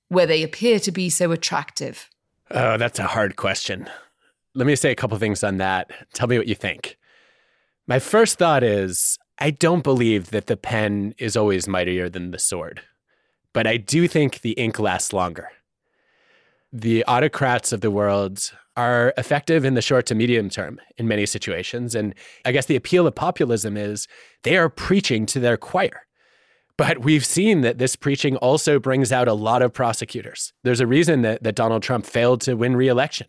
where 0.09 0.25
they 0.25 0.43
appear 0.43 0.79
to 0.79 0.91
be 0.91 1.09
so 1.09 1.31
attractive? 1.31 2.09
Oh, 2.51 2.77
that's 2.77 2.99
a 2.99 3.07
hard 3.07 3.35
question. 3.35 3.89
Let 4.55 4.67
me 4.67 4.75
say 4.75 4.91
a 4.91 4.95
couple 4.95 5.17
things 5.17 5.43
on 5.43 5.57
that. 5.57 5.91
Tell 6.13 6.27
me 6.27 6.37
what 6.37 6.47
you 6.47 6.55
think. 6.55 6.97
My 7.87 7.99
first 7.99 8.37
thought 8.37 8.63
is 8.63 9.17
I 9.37 9.51
don't 9.51 9.83
believe 9.83 10.31
that 10.31 10.47
the 10.47 10.57
pen 10.57 11.13
is 11.17 11.37
always 11.37 11.67
mightier 11.67 12.09
than 12.09 12.31
the 12.31 12.39
sword, 12.39 12.81
but 13.53 13.67
I 13.67 13.77
do 13.77 14.07
think 14.07 14.41
the 14.41 14.53
ink 14.53 14.79
lasts 14.79 15.13
longer. 15.13 15.49
The 16.73 17.05
autocrats 17.05 17.71
of 17.71 17.81
the 17.81 17.91
world 17.91 18.51
are 18.75 19.13
effective 19.17 19.65
in 19.65 19.73
the 19.73 19.81
short 19.81 20.05
to 20.05 20.15
medium 20.15 20.49
term 20.49 20.79
in 20.97 21.07
many 21.07 21.25
situations. 21.25 21.95
And 21.95 22.13
I 22.45 22.51
guess 22.51 22.65
the 22.65 22.75
appeal 22.75 23.07
of 23.07 23.15
populism 23.15 23.77
is 23.77 24.07
they 24.43 24.57
are 24.57 24.69
preaching 24.69 25.25
to 25.27 25.39
their 25.39 25.57
choir. 25.57 26.06
But 26.77 26.99
we've 26.99 27.25
seen 27.25 27.61
that 27.61 27.79
this 27.79 27.95
preaching 27.95 28.35
also 28.37 28.79
brings 28.79 29.11
out 29.11 29.27
a 29.27 29.33
lot 29.33 29.63
of 29.63 29.73
prosecutors. 29.73 30.53
There's 30.63 30.79
a 30.79 30.87
reason 30.87 31.23
that, 31.23 31.41
that 31.43 31.55
Donald 31.55 31.81
Trump 31.81 32.05
failed 32.05 32.41
to 32.41 32.53
win 32.53 32.75
reelection. 32.75 33.27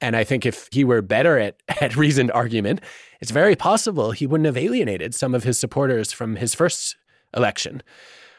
And 0.00 0.16
I 0.16 0.24
think 0.24 0.44
if 0.44 0.68
he 0.72 0.82
were 0.82 1.02
better 1.02 1.38
at, 1.38 1.56
at 1.80 1.96
reasoned 1.96 2.32
argument, 2.32 2.80
it's 3.20 3.30
very 3.30 3.54
possible 3.54 4.10
he 4.10 4.26
wouldn't 4.26 4.46
have 4.46 4.56
alienated 4.56 5.14
some 5.14 5.34
of 5.34 5.44
his 5.44 5.58
supporters 5.58 6.12
from 6.12 6.36
his 6.36 6.54
first 6.54 6.96
election. 7.36 7.82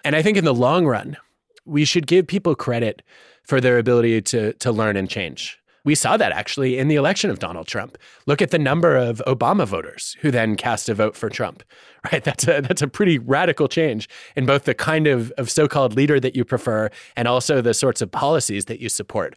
And 0.03 0.15
I 0.15 0.21
think 0.21 0.37
in 0.37 0.45
the 0.45 0.53
long 0.53 0.85
run, 0.85 1.17
we 1.65 1.85
should 1.85 2.07
give 2.07 2.27
people 2.27 2.55
credit 2.55 3.01
for 3.43 3.61
their 3.61 3.77
ability 3.77 4.21
to, 4.21 4.53
to 4.53 4.71
learn 4.71 4.97
and 4.97 5.09
change. 5.09 5.60
We 5.83 5.95
saw 5.95 6.15
that 6.17 6.31
actually 6.31 6.77
in 6.77 6.87
the 6.87 6.95
election 6.95 7.29
of 7.29 7.39
Donald 7.39 7.67
Trump. 7.67 7.97
Look 8.27 8.41
at 8.41 8.51
the 8.51 8.59
number 8.59 8.95
of 8.95 9.21
Obama 9.25 9.65
voters 9.65 10.15
who 10.21 10.29
then 10.29 10.55
cast 10.55 10.89
a 10.89 10.93
vote 10.93 11.15
for 11.15 11.29
Trump. 11.29 11.63
Right? 12.11 12.23
That's 12.23 12.47
a 12.47 12.61
that's 12.61 12.81
a 12.81 12.87
pretty 12.87 13.19
radical 13.19 13.67
change 13.67 14.09
in 14.35 14.47
both 14.47 14.63
the 14.63 14.73
kind 14.73 15.05
of, 15.05 15.31
of 15.37 15.51
so-called 15.51 15.95
leader 15.95 16.19
that 16.19 16.35
you 16.35 16.43
prefer 16.43 16.89
and 17.15 17.27
also 17.27 17.61
the 17.61 17.75
sorts 17.75 18.01
of 18.01 18.09
policies 18.09 18.65
that 18.65 18.79
you 18.79 18.89
support. 18.89 19.35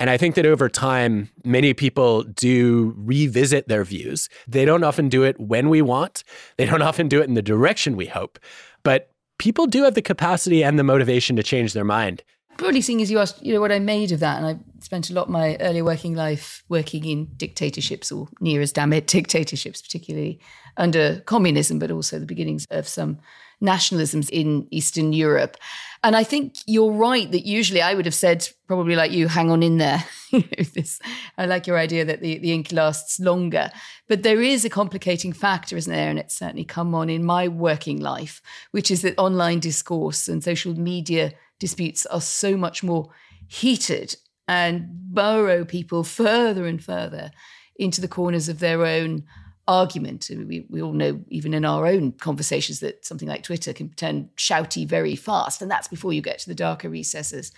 And 0.00 0.10
I 0.10 0.16
think 0.16 0.34
that 0.34 0.44
over 0.44 0.68
time, 0.68 1.30
many 1.44 1.72
people 1.72 2.24
do 2.24 2.94
revisit 2.96 3.68
their 3.68 3.84
views. 3.84 4.28
They 4.48 4.64
don't 4.64 4.82
often 4.82 5.08
do 5.08 5.22
it 5.22 5.38
when 5.38 5.68
we 5.68 5.82
want, 5.82 6.24
they 6.56 6.66
don't 6.66 6.82
often 6.82 7.06
do 7.06 7.20
it 7.20 7.28
in 7.28 7.34
the 7.34 7.42
direction 7.42 7.94
we 7.94 8.06
hope. 8.06 8.40
But 8.82 9.12
people 9.38 9.66
do 9.66 9.84
have 9.84 9.94
the 9.94 10.02
capacity 10.02 10.64
and 10.64 10.80
the 10.80 10.84
motivation 10.84 11.36
to 11.36 11.44
change 11.44 11.74
their 11.74 11.84
mind 11.84 12.24
broadly 12.56 12.80
seeing 12.80 13.00
as 13.02 13.10
you 13.10 13.18
asked, 13.18 13.44
you 13.44 13.54
know, 13.54 13.60
what 13.60 13.72
I 13.72 13.78
made 13.78 14.12
of 14.12 14.20
that, 14.20 14.36
and 14.36 14.46
I 14.46 14.58
spent 14.80 15.10
a 15.10 15.14
lot 15.14 15.24
of 15.24 15.30
my 15.30 15.56
earlier 15.60 15.84
working 15.84 16.14
life 16.14 16.62
working 16.68 17.04
in 17.04 17.26
dictatorships 17.36 18.12
or 18.12 18.28
near 18.40 18.60
as 18.60 18.72
damn 18.72 18.92
it 18.92 19.06
dictatorships, 19.08 19.82
particularly 19.82 20.40
under 20.76 21.20
communism, 21.20 21.78
but 21.78 21.90
also 21.90 22.18
the 22.18 22.26
beginnings 22.26 22.66
of 22.70 22.86
some 22.86 23.18
nationalisms 23.62 24.28
in 24.30 24.66
Eastern 24.70 25.12
Europe. 25.12 25.56
And 26.02 26.16
I 26.16 26.24
think 26.24 26.54
you're 26.66 26.92
right 26.92 27.30
that 27.30 27.44
usually 27.44 27.82
I 27.82 27.94
would 27.94 28.06
have 28.06 28.14
said, 28.14 28.48
probably 28.66 28.96
like 28.96 29.12
you, 29.12 29.28
hang 29.28 29.50
on 29.50 29.62
in 29.62 29.76
there. 29.76 30.02
this, 30.74 30.98
I 31.36 31.44
like 31.44 31.66
your 31.66 31.76
idea 31.78 32.06
that 32.06 32.22
the, 32.22 32.38
the 32.38 32.52
ink 32.52 32.72
lasts 32.72 33.20
longer. 33.20 33.70
But 34.08 34.22
there 34.22 34.40
is 34.40 34.64
a 34.64 34.70
complicating 34.70 35.34
factor, 35.34 35.76
isn't 35.76 35.92
there? 35.92 36.08
And 36.08 36.18
it's 36.18 36.38
certainly 36.38 36.64
come 36.64 36.94
on 36.94 37.10
in 37.10 37.22
my 37.22 37.48
working 37.48 38.00
life, 38.00 38.40
which 38.70 38.90
is 38.90 39.02
that 39.02 39.18
online 39.18 39.60
discourse 39.60 40.26
and 40.26 40.42
social 40.42 40.72
media 40.72 41.32
disputes 41.60 42.04
are 42.06 42.20
so 42.20 42.56
much 42.56 42.82
more 42.82 43.10
heated 43.46 44.16
and 44.48 44.88
burrow 45.12 45.64
people 45.64 46.02
further 46.20 46.66
and 46.66 46.82
further 46.82 47.30
into 47.76 48.00
the 48.00 48.08
corners 48.08 48.48
of 48.48 48.58
their 48.58 48.84
own 48.84 49.22
argument. 49.68 50.28
we, 50.30 50.66
we 50.68 50.82
all 50.82 50.92
know, 50.92 51.20
even 51.28 51.54
in 51.54 51.64
our 51.64 51.86
own 51.86 52.12
conversations, 52.12 52.80
that 52.80 53.06
something 53.06 53.28
like 53.28 53.44
Twitter 53.44 53.72
can 53.72 53.90
turn 53.90 54.28
shouty 54.36 54.86
very 54.86 55.14
fast. 55.14 55.62
And 55.62 55.70
that's 55.70 55.86
before 55.86 56.12
you 56.12 56.20
get 56.20 56.40
to 56.40 56.48
the 56.48 56.54
darker 56.54 56.88
recesses 56.88 57.52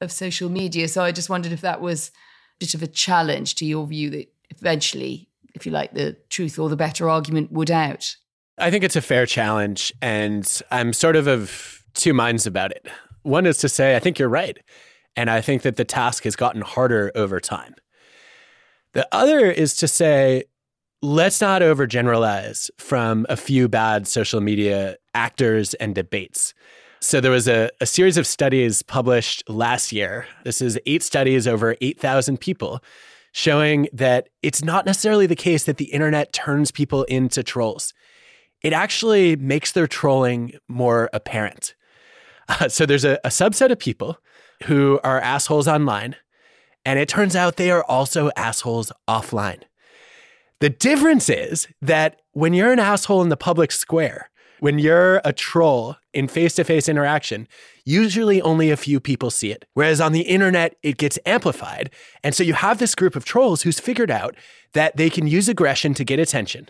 of 0.00 0.12
social 0.12 0.50
media. 0.50 0.88
So 0.88 1.02
I 1.02 1.10
just 1.10 1.30
wondered 1.30 1.52
if 1.52 1.62
that 1.62 1.80
was 1.80 2.08
a 2.08 2.12
bit 2.60 2.74
of 2.74 2.82
a 2.82 2.86
challenge 2.86 3.54
to 3.56 3.64
your 3.64 3.86
view 3.86 4.10
that 4.10 4.32
eventually, 4.50 5.28
if 5.54 5.64
you 5.64 5.72
like, 5.72 5.94
the 5.94 6.16
truth 6.28 6.58
or 6.58 6.68
the 6.68 6.76
better 6.76 7.08
argument 7.08 7.50
would 7.50 7.70
out. 7.70 8.14
I 8.58 8.70
think 8.70 8.84
it's 8.84 8.96
a 8.96 9.00
fair 9.00 9.24
challenge. 9.24 9.92
And 10.02 10.62
I'm 10.70 10.92
sort 10.92 11.16
of 11.16 11.26
of 11.26 11.82
two 11.94 12.12
minds 12.12 12.46
about 12.46 12.72
it. 12.72 12.86
One 13.24 13.44
is 13.44 13.58
to 13.58 13.68
say, 13.68 13.96
I 13.96 13.98
think 13.98 14.18
you're 14.18 14.28
right. 14.28 14.58
And 15.16 15.28
I 15.28 15.40
think 15.40 15.62
that 15.62 15.76
the 15.76 15.84
task 15.84 16.24
has 16.24 16.36
gotten 16.36 16.62
harder 16.62 17.12
over 17.14 17.40
time. 17.40 17.74
The 18.92 19.08
other 19.12 19.50
is 19.50 19.74
to 19.76 19.88
say, 19.88 20.44
let's 21.02 21.40
not 21.40 21.60
overgeneralize 21.60 22.70
from 22.78 23.26
a 23.28 23.36
few 23.36 23.68
bad 23.68 24.06
social 24.06 24.40
media 24.40 24.96
actors 25.14 25.74
and 25.74 25.94
debates. 25.94 26.54
So 27.00 27.20
there 27.20 27.30
was 27.30 27.48
a, 27.48 27.70
a 27.80 27.86
series 27.86 28.16
of 28.16 28.26
studies 28.26 28.82
published 28.82 29.42
last 29.48 29.92
year. 29.92 30.26
This 30.44 30.62
is 30.62 30.78
eight 30.86 31.02
studies 31.02 31.46
over 31.46 31.76
8,000 31.80 32.40
people 32.40 32.82
showing 33.32 33.88
that 33.92 34.28
it's 34.42 34.62
not 34.62 34.86
necessarily 34.86 35.26
the 35.26 35.36
case 35.36 35.64
that 35.64 35.76
the 35.76 35.86
internet 35.86 36.32
turns 36.32 36.70
people 36.70 37.02
into 37.04 37.42
trolls. 37.42 37.92
It 38.62 38.72
actually 38.72 39.36
makes 39.36 39.72
their 39.72 39.86
trolling 39.88 40.54
more 40.68 41.10
apparent. 41.12 41.74
Uh, 42.48 42.68
so 42.68 42.86
there's 42.86 43.04
a, 43.04 43.18
a 43.24 43.28
subset 43.28 43.70
of 43.70 43.78
people 43.78 44.18
who 44.64 45.00
are 45.02 45.20
assholes 45.20 45.68
online, 45.68 46.16
and 46.84 46.98
it 46.98 47.08
turns 47.08 47.34
out 47.34 47.56
they 47.56 47.70
are 47.70 47.84
also 47.84 48.30
assholes 48.36 48.92
offline. 49.08 49.62
The 50.60 50.70
difference 50.70 51.28
is 51.28 51.68
that 51.82 52.20
when 52.32 52.54
you're 52.54 52.72
an 52.72 52.78
asshole 52.78 53.22
in 53.22 53.28
the 53.28 53.36
public 53.36 53.72
square, 53.72 54.30
when 54.60 54.78
you're 54.78 55.20
a 55.24 55.32
troll 55.32 55.96
in 56.14 56.28
face 56.28 56.54
to 56.54 56.64
face 56.64 56.88
interaction, 56.88 57.46
usually 57.84 58.40
only 58.40 58.70
a 58.70 58.76
few 58.76 58.98
people 58.98 59.30
see 59.30 59.50
it. 59.50 59.66
Whereas 59.74 60.00
on 60.00 60.12
the 60.12 60.22
internet, 60.22 60.76
it 60.82 60.96
gets 60.96 61.18
amplified. 61.26 61.90
And 62.22 62.34
so 62.34 62.42
you 62.42 62.54
have 62.54 62.78
this 62.78 62.94
group 62.94 63.14
of 63.16 63.24
trolls 63.24 63.62
who's 63.62 63.80
figured 63.80 64.10
out 64.10 64.36
that 64.72 64.96
they 64.96 65.10
can 65.10 65.26
use 65.26 65.48
aggression 65.48 65.92
to 65.94 66.04
get 66.04 66.18
attention. 66.18 66.68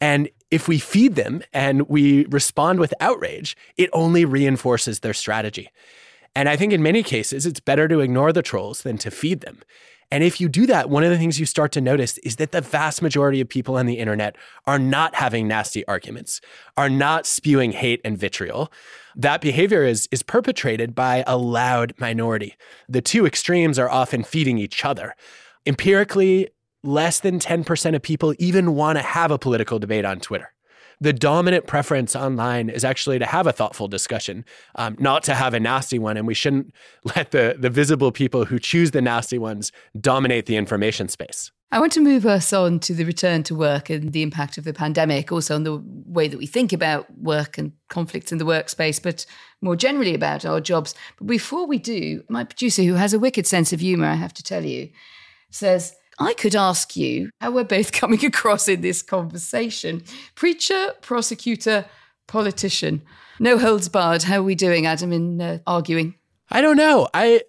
And 0.00 0.28
if 0.50 0.68
we 0.68 0.78
feed 0.78 1.14
them 1.14 1.42
and 1.52 1.88
we 1.88 2.26
respond 2.26 2.80
with 2.80 2.94
outrage, 3.00 3.56
it 3.76 3.90
only 3.92 4.24
reinforces 4.24 5.00
their 5.00 5.14
strategy. 5.14 5.70
And 6.34 6.48
I 6.48 6.56
think 6.56 6.72
in 6.72 6.82
many 6.82 7.02
cases, 7.02 7.46
it's 7.46 7.60
better 7.60 7.88
to 7.88 8.00
ignore 8.00 8.32
the 8.32 8.42
trolls 8.42 8.82
than 8.82 8.98
to 8.98 9.10
feed 9.10 9.40
them. 9.40 9.62
And 10.12 10.24
if 10.24 10.40
you 10.40 10.48
do 10.48 10.66
that, 10.66 10.90
one 10.90 11.04
of 11.04 11.10
the 11.10 11.18
things 11.18 11.38
you 11.38 11.46
start 11.46 11.70
to 11.72 11.80
notice 11.80 12.18
is 12.18 12.36
that 12.36 12.50
the 12.50 12.60
vast 12.60 13.00
majority 13.00 13.40
of 13.40 13.48
people 13.48 13.76
on 13.76 13.86
the 13.86 13.98
internet 13.98 14.36
are 14.66 14.78
not 14.78 15.14
having 15.14 15.46
nasty 15.46 15.86
arguments, 15.86 16.40
are 16.76 16.88
not 16.88 17.26
spewing 17.26 17.70
hate 17.70 18.00
and 18.04 18.18
vitriol. 18.18 18.72
That 19.14 19.40
behavior 19.40 19.84
is, 19.84 20.08
is 20.10 20.24
perpetrated 20.24 20.96
by 20.96 21.22
a 21.28 21.36
loud 21.36 21.94
minority. 21.98 22.56
The 22.88 23.00
two 23.00 23.24
extremes 23.24 23.78
are 23.78 23.88
often 23.88 24.24
feeding 24.24 24.58
each 24.58 24.84
other. 24.84 25.14
Empirically, 25.64 26.48
less 26.82 27.20
than 27.20 27.38
10% 27.38 27.94
of 27.94 28.02
people 28.02 28.34
even 28.38 28.74
want 28.74 28.98
to 28.98 29.02
have 29.02 29.30
a 29.30 29.38
political 29.38 29.78
debate 29.78 30.04
on 30.04 30.20
Twitter. 30.20 30.52
The 31.02 31.12
dominant 31.14 31.66
preference 31.66 32.14
online 32.14 32.68
is 32.68 32.84
actually 32.84 33.18
to 33.20 33.26
have 33.26 33.46
a 33.46 33.52
thoughtful 33.52 33.88
discussion, 33.88 34.44
um, 34.74 34.96
not 34.98 35.22
to 35.24 35.34
have 35.34 35.54
a 35.54 35.60
nasty 35.60 35.98
one. 35.98 36.18
And 36.18 36.26
we 36.26 36.34
shouldn't 36.34 36.74
let 37.16 37.30
the, 37.30 37.56
the 37.58 37.70
visible 37.70 38.12
people 38.12 38.44
who 38.44 38.58
choose 38.58 38.90
the 38.90 39.00
nasty 39.00 39.38
ones 39.38 39.72
dominate 39.98 40.46
the 40.46 40.56
information 40.56 41.08
space. 41.08 41.50
I 41.72 41.78
want 41.78 41.92
to 41.92 42.00
move 42.00 42.26
us 42.26 42.52
on 42.52 42.80
to 42.80 42.94
the 42.94 43.04
return 43.04 43.44
to 43.44 43.54
work 43.54 43.90
and 43.90 44.12
the 44.12 44.22
impact 44.22 44.58
of 44.58 44.64
the 44.64 44.74
pandemic, 44.74 45.30
also 45.30 45.54
on 45.54 45.62
the 45.62 45.80
way 46.04 46.26
that 46.26 46.36
we 46.36 46.46
think 46.46 46.72
about 46.72 47.06
work 47.16 47.58
and 47.58 47.72
conflicts 47.88 48.32
in 48.32 48.38
the 48.38 48.44
workspace, 48.44 49.00
but 49.00 49.24
more 49.62 49.76
generally 49.76 50.14
about 50.14 50.44
our 50.44 50.60
jobs. 50.60 50.96
But 51.16 51.28
before 51.28 51.66
we 51.66 51.78
do, 51.78 52.24
my 52.28 52.42
producer, 52.42 52.82
who 52.82 52.94
has 52.94 53.14
a 53.14 53.20
wicked 53.20 53.46
sense 53.46 53.72
of 53.72 53.80
humour, 53.80 54.06
I 54.06 54.14
have 54.14 54.34
to 54.34 54.42
tell 54.42 54.64
you, 54.64 54.90
says, 55.50 55.94
I 56.20 56.34
could 56.34 56.54
ask 56.54 56.96
you 56.96 57.30
how 57.40 57.50
we're 57.50 57.64
both 57.64 57.92
coming 58.00 58.24
across 58.24 58.68
in 58.68 58.82
this 58.82 59.02
conversation. 59.02 60.04
Preacher, 60.34 60.92
prosecutor, 61.00 61.86
politician. 62.28 63.02
No 63.40 63.58
holds 63.58 63.88
barred. 63.88 64.24
How 64.24 64.36
are 64.36 64.42
we 64.42 64.54
doing, 64.54 64.84
Adam, 64.86 65.12
in 65.12 65.40
uh, 65.40 65.58
arguing? 65.66 66.14
I 66.50 66.60
don't 66.60 66.76
know. 66.76 67.08
I 67.14 67.42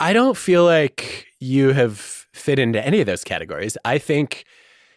I 0.00 0.12
don't 0.12 0.36
feel 0.36 0.64
like 0.64 1.26
you 1.38 1.72
have 1.72 1.98
fit 2.32 2.58
into 2.58 2.84
any 2.84 3.00
of 3.00 3.06
those 3.06 3.24
categories. 3.24 3.76
I 3.84 3.98
think 3.98 4.44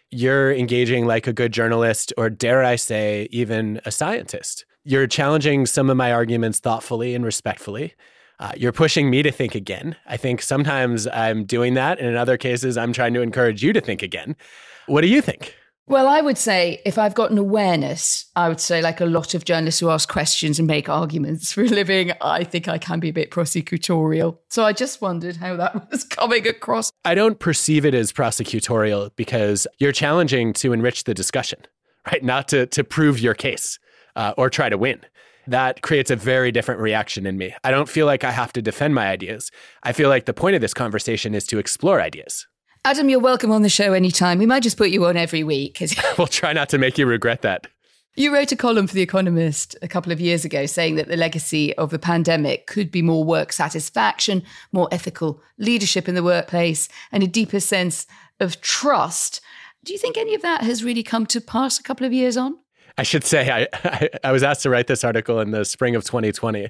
you're 0.10 0.54
engaging 0.54 1.06
like 1.06 1.28
a 1.28 1.34
good 1.34 1.52
journalist, 1.52 2.14
or 2.18 2.30
dare 2.30 2.64
I 2.64 2.78
say, 2.78 3.28
even 3.32 3.82
a 3.84 3.92
scientist. 3.92 4.66
You're 4.86 5.08
challenging 5.08 5.66
some 5.66 5.90
of 5.90 5.98
my 5.98 6.14
arguments 6.14 6.60
thoughtfully 6.60 7.14
and 7.14 7.26
respectfully. 7.26 7.94
Uh, 8.40 8.52
you're 8.56 8.72
pushing 8.72 9.10
me 9.10 9.24
to 9.24 9.32
think 9.32 9.56
again. 9.56 9.96
I 10.06 10.18
think 10.18 10.42
sometimes 10.42 11.08
I'm 11.08 11.44
doing 11.44 11.74
that, 11.74 12.00
and 12.00 12.08
in 12.08 12.16
other 12.16 12.38
cases, 12.38 12.78
I'm 12.78 12.94
trying 12.94 13.14
to 13.16 13.22
encourage 13.22 13.64
you 13.64 13.74
to 13.74 13.82
think 13.82 14.04
again. 14.04 14.36
What 14.86 15.02
do 15.02 15.08
you 15.08 15.22
think? 15.22 15.56
Well, 15.90 16.08
I 16.08 16.20
would 16.20 16.38
say 16.38 16.82
if 16.86 16.98
I've 16.98 17.16
got 17.16 17.32
an 17.32 17.38
awareness, 17.38 18.26
I 18.36 18.50
would 18.50 18.60
say, 18.60 18.82
like 18.82 19.00
a 19.00 19.06
lot 19.06 19.34
of 19.34 19.46
journalists 19.46 19.80
who 19.80 19.90
ask 19.90 20.10
questions 20.10 20.60
and 20.60 20.68
make 20.68 20.90
arguments 20.90 21.52
for 21.54 21.62
a 21.62 21.68
living, 21.68 22.12
I 22.22 22.44
think 22.44 22.68
I 22.68 22.78
can 22.78 23.00
be 23.00 23.10
a 23.10 23.14
bit 23.14 23.32
prosecutorial. 23.32 24.38
So 24.50 24.66
I 24.66 24.74
just 24.74 25.02
wondered 25.02 25.38
how 25.38 25.56
that 25.56 25.90
was 25.92 26.04
coming 26.04 26.46
across. 26.46 26.92
I 27.06 27.16
don't 27.16 27.40
perceive 27.40 27.86
it 27.86 27.94
as 27.94 28.12
prosecutorial 28.12 29.12
because 29.16 29.66
you're 29.80 29.94
challenging 29.94 30.52
to 30.54 30.74
enrich 30.74 31.06
the 31.06 31.14
discussion, 31.14 31.60
right? 32.12 32.24
Not 32.24 32.50
to, 32.50 32.66
to 32.68 32.84
prove 32.84 33.20
your 33.20 33.34
case 33.34 33.80
uh, 34.18 34.34
or 34.38 34.50
try 34.50 34.68
to 34.68 34.78
win 34.78 35.02
that 35.48 35.82
creates 35.82 36.12
a 36.12 36.16
very 36.16 36.52
different 36.52 36.82
reaction 36.82 37.26
in 37.26 37.38
me. 37.38 37.56
I 37.64 37.72
don't 37.72 37.90
feel 37.90 38.06
like 38.06 38.24
I 38.24 38.32
have 38.32 38.54
to 38.54 38.62
defend 38.62 38.94
my 38.94 39.08
ideas. 39.08 39.52
I 39.84 39.94
feel 39.94 40.10
like 40.10 40.26
the 40.26 40.34
point 40.34 40.56
of 40.56 40.62
this 40.62 40.74
conversation 40.74 41.34
is 41.34 41.48
to 41.48 41.58
explore 41.58 42.02
ideas. 42.02 42.48
Adam, 42.86 43.10
you're 43.10 43.20
welcome 43.20 43.52
on 43.52 43.64
the 43.64 43.70
show 43.70 43.94
anytime. 43.94 44.38
We 44.38 44.46
might 44.46 44.64
just 44.64 44.78
put 44.78 44.92
you 44.92 45.06
on 45.06 45.18
every 45.18 45.44
week. 45.44 45.84
we'll 46.18 46.28
try 46.28 46.54
not 46.54 46.70
to 46.70 46.78
make 46.78 46.98
you 46.98 47.06
regret 47.06 47.42
that. 47.42 47.68
You 48.16 48.34
wrote 48.34 48.52
a 48.52 48.56
column 48.56 48.88
for 48.88 48.96
The 48.96 49.04
Economist 49.04 49.76
a 49.84 49.88
couple 49.88 50.12
of 50.12 50.20
years 50.20 50.44
ago 50.44 50.66
saying 50.66 50.96
that 50.96 51.08
the 51.08 51.18
legacy 51.18 51.76
of 51.76 51.92
the 51.92 52.00
pandemic 52.00 52.66
could 52.66 52.90
be 52.90 53.04
more 53.04 53.24
work 53.24 53.54
satisfaction, 53.54 54.42
more 54.72 54.88
ethical 54.92 55.42
leadership 55.60 56.10
in 56.10 56.16
the 56.16 56.24
workplace, 56.24 56.90
and 57.12 57.22
a 57.22 57.28
deeper 57.28 57.60
sense 57.60 58.08
of 58.40 58.60
trust. 58.62 59.40
Do 59.84 59.94
you 59.94 60.00
think 60.00 60.18
any 60.18 60.34
of 60.34 60.42
that 60.42 60.62
has 60.64 60.84
really 60.84 61.04
come 61.04 61.28
to 61.28 61.40
pass 61.40 61.80
a 61.80 61.84
couple 61.84 62.08
of 62.08 62.14
years 62.14 62.38
on? 62.38 62.58
I 62.98 63.04
should 63.04 63.24
say, 63.24 63.50
I, 63.50 63.68
I, 63.84 64.10
I 64.24 64.32
was 64.32 64.44
asked 64.44 64.64
to 64.64 64.70
write 64.70 64.88
this 64.88 65.04
article 65.04 65.40
in 65.40 65.52
the 65.52 65.66
spring 65.66 65.96
of 65.96 66.04
2020, 66.04 66.70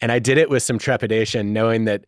and 0.00 0.12
I 0.12 0.18
did 0.18 0.38
it 0.38 0.48
with 0.48 0.62
some 0.62 0.78
trepidation, 0.78 1.52
knowing 1.52 1.84
that 1.86 2.04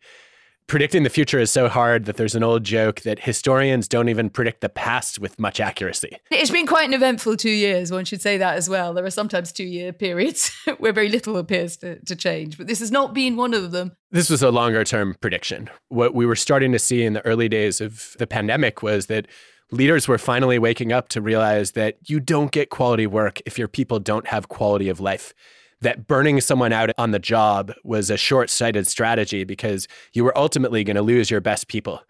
predicting 0.69 1.01
the 1.01 1.09
future 1.09 1.39
is 1.39 1.51
so 1.51 1.67
hard 1.67 2.05
that 2.05 2.15
there's 2.15 2.35
an 2.35 2.43
old 2.43 2.63
joke 2.63 3.01
that 3.01 3.19
historians 3.19 3.87
don't 3.87 4.07
even 4.07 4.29
predict 4.29 4.61
the 4.61 4.69
past 4.69 5.19
with 5.19 5.37
much 5.39 5.59
accuracy. 5.59 6.15
It's 6.29 6.51
been 6.51 6.67
quite 6.67 6.87
an 6.87 6.93
eventful 6.93 7.37
two 7.37 7.49
years, 7.49 7.91
one 7.91 8.05
should 8.05 8.21
say 8.21 8.37
that 8.37 8.55
as 8.55 8.69
well. 8.69 8.93
There 8.93 9.03
are 9.03 9.09
sometimes 9.09 9.51
two 9.51 9.65
year 9.65 9.91
periods 9.91 10.55
where 10.77 10.93
very 10.93 11.09
little 11.09 11.37
appears 11.37 11.75
to, 11.77 11.99
to 12.05 12.15
change, 12.15 12.57
but 12.57 12.67
this 12.67 12.79
has 12.79 12.91
not 12.91 13.13
been 13.13 13.35
one 13.35 13.53
of 13.53 13.71
them. 13.71 13.93
This 14.11 14.29
was 14.29 14.43
a 14.43 14.51
longer 14.51 14.83
term 14.83 15.15
prediction. 15.19 15.69
What 15.89 16.13
we 16.13 16.25
were 16.25 16.35
starting 16.35 16.71
to 16.71 16.79
see 16.79 17.03
in 17.03 17.13
the 17.13 17.25
early 17.25 17.49
days 17.49 17.81
of 17.81 18.15
the 18.19 18.27
pandemic 18.27 18.83
was 18.83 19.07
that 19.07 19.27
leaders 19.71 20.07
were 20.07 20.17
finally 20.17 20.59
waking 20.59 20.91
up 20.91 21.09
to 21.09 21.21
realize 21.21 21.71
that 21.71 21.97
you 22.07 22.19
don't 22.19 22.51
get 22.51 22.69
quality 22.69 23.07
work 23.07 23.41
if 23.45 23.59
your 23.59 23.67
people 23.67 23.99
don't 23.99 24.27
have 24.27 24.49
quality 24.49 24.89
of 24.89 24.99
life 24.99 25.33
that 25.81 26.07
burning 26.07 26.41
someone 26.41 26.73
out 26.73 26.89
on 26.97 27.11
the 27.11 27.19
job 27.19 27.71
was 27.83 28.09
a 28.09 28.17
short 28.17 28.49
sighted 28.49 28.87
strategy 28.87 29.43
because 29.43 29.87
you 30.13 30.23
were 30.23 30.37
ultimately 30.37 30.83
going 30.83 30.95
to 30.95 31.01
lose 31.01 31.31
your 31.31 31.41
best 31.41 31.67
people. 31.67 32.01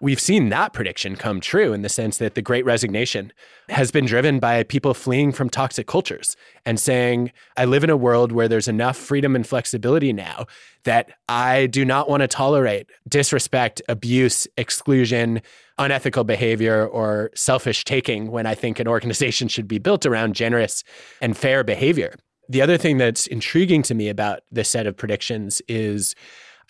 We've 0.00 0.20
seen 0.20 0.50
that 0.50 0.72
prediction 0.72 1.16
come 1.16 1.40
true 1.40 1.72
in 1.72 1.82
the 1.82 1.88
sense 1.88 2.18
that 2.18 2.36
the 2.36 2.42
great 2.42 2.64
resignation 2.64 3.32
has 3.68 3.90
been 3.90 4.06
driven 4.06 4.38
by 4.38 4.62
people 4.62 4.94
fleeing 4.94 5.32
from 5.32 5.50
toxic 5.50 5.88
cultures 5.88 6.36
and 6.64 6.78
saying, 6.78 7.32
I 7.56 7.64
live 7.64 7.82
in 7.82 7.90
a 7.90 7.96
world 7.96 8.30
where 8.30 8.46
there's 8.46 8.68
enough 8.68 8.96
freedom 8.96 9.34
and 9.34 9.44
flexibility 9.44 10.12
now 10.12 10.46
that 10.84 11.10
I 11.28 11.66
do 11.66 11.84
not 11.84 12.08
want 12.08 12.20
to 12.20 12.28
tolerate 12.28 12.86
disrespect, 13.08 13.82
abuse, 13.88 14.46
exclusion, 14.56 15.42
unethical 15.78 16.22
behavior, 16.22 16.86
or 16.86 17.30
selfish 17.34 17.84
taking 17.84 18.30
when 18.30 18.46
I 18.46 18.54
think 18.54 18.78
an 18.78 18.86
organization 18.86 19.48
should 19.48 19.66
be 19.66 19.78
built 19.78 20.06
around 20.06 20.34
generous 20.34 20.84
and 21.20 21.36
fair 21.36 21.64
behavior. 21.64 22.14
The 22.48 22.62
other 22.62 22.78
thing 22.78 22.98
that's 22.98 23.26
intriguing 23.26 23.82
to 23.82 23.94
me 23.94 24.08
about 24.08 24.40
this 24.52 24.68
set 24.68 24.86
of 24.86 24.96
predictions 24.96 25.60
is 25.66 26.14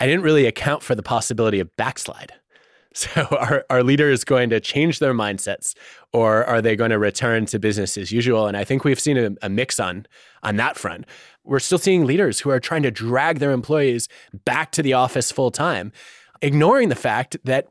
I 0.00 0.06
didn't 0.06 0.22
really 0.22 0.46
account 0.46 0.82
for 0.82 0.94
the 0.94 1.02
possibility 1.02 1.60
of 1.60 1.76
backslide. 1.76 2.32
So, 3.14 3.22
are, 3.30 3.64
are 3.70 3.84
leaders 3.84 4.24
going 4.24 4.50
to 4.50 4.58
change 4.58 4.98
their 4.98 5.14
mindsets 5.14 5.74
or 6.12 6.44
are 6.44 6.60
they 6.60 6.74
going 6.74 6.90
to 6.90 6.98
return 6.98 7.46
to 7.46 7.58
business 7.60 7.96
as 7.96 8.10
usual? 8.10 8.48
And 8.48 8.56
I 8.56 8.64
think 8.64 8.82
we've 8.82 8.98
seen 8.98 9.16
a, 9.16 9.30
a, 9.40 9.48
mix 9.48 9.78
on, 9.78 10.06
on 10.42 10.56
that 10.56 10.76
front. 10.76 11.04
We're 11.44 11.60
still 11.60 11.78
seeing 11.78 12.06
leaders 12.06 12.40
who 12.40 12.50
are 12.50 12.58
trying 12.58 12.82
to 12.82 12.90
drag 12.90 13.38
their 13.38 13.52
employees 13.52 14.08
back 14.44 14.72
to 14.72 14.82
the 14.82 14.94
office 14.94 15.30
full 15.30 15.52
time, 15.52 15.92
ignoring 16.42 16.88
the 16.88 16.96
fact 16.96 17.36
that 17.44 17.68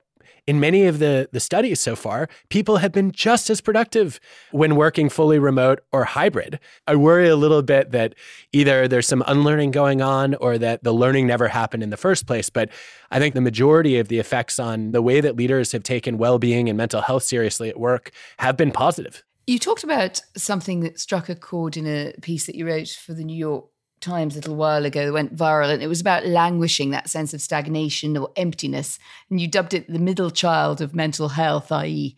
in 0.48 0.62
many 0.62 0.86
of 0.86 1.00
the, 1.00 1.30
the 1.34 1.42
studies 1.42 1.80
so 1.80 1.96
far, 1.96 2.30
people 2.50 2.78
have 2.78 2.94
been 2.94 3.12
just 3.12 3.50
as 3.50 3.60
productive 3.60 4.20
when 4.52 4.76
working 4.78 5.10
fully 5.10 5.38
remote 5.38 5.82
or 5.92 6.06
hybrid. 6.06 6.60
I 6.88 6.96
worry 6.96 7.28
a 7.28 7.36
little 7.36 7.62
bit 7.62 7.92
that 7.92 8.16
either 8.54 8.88
there's 8.88 9.08
some 9.08 9.24
unlearning 9.28 9.72
going 9.72 10.02
on 10.02 10.36
or 10.36 10.58
that 10.58 10.84
the 10.84 10.94
learning 10.94 11.28
never 11.28 11.50
happened 11.50 11.84
in 11.84 11.90
the 11.90 11.98
first 11.98 12.26
place. 12.26 12.50
But 12.50 12.70
I 13.12 13.20
think 13.20 13.36
the 13.36 13.42
majority 13.42 14.00
of 14.00 14.08
the 14.08 14.20
effects 14.20 14.58
on 14.58 14.94
the 14.94 15.02
way 15.02 15.20
that 15.20 15.36
leaders 15.36 15.74
have 15.74 15.84
taken 15.84 16.18
well 16.18 16.40
being 16.40 16.70
and 16.70 16.78
mental 16.78 17.02
health 17.02 17.24
seriously 17.24 17.70
at 17.70 17.78
work 17.78 18.12
have 18.40 18.56
been 18.56 18.72
positive. 18.72 19.24
You 19.46 19.60
talked 19.60 19.84
about 19.84 20.22
something 20.36 20.82
that 20.82 21.00
struck 21.00 21.30
a 21.30 21.36
chord 21.36 21.78
in 21.78 21.88
a 21.88 22.14
piece 22.22 22.46
that 22.48 22.56
you 22.56 22.68
wrote 22.68 22.90
for 22.90 23.14
the 23.14 23.24
New 23.24 23.38
York 23.38 23.66
Times 24.00 24.36
a 24.36 24.40
little 24.40 24.56
while 24.56 24.86
ago 24.86 25.06
that 25.06 25.14
went 25.14 25.36
viral, 25.36 25.74
and 25.74 25.82
it 25.82 25.88
was 25.88 26.02
about 26.02 26.26
languishing, 26.26 26.92
that 26.92 27.10
sense 27.10 27.34
of 27.34 27.42
stagnation 27.42 28.16
or 28.16 28.30
emptiness. 28.36 29.00
And 29.30 29.42
you 29.42 29.48
dubbed 29.48 29.74
it 29.74 29.92
the 29.92 30.00
middle 30.00 30.30
child 30.30 30.82
of 30.82 30.96
mental 30.96 31.30
health, 31.30 31.72
i.e., 31.72 32.16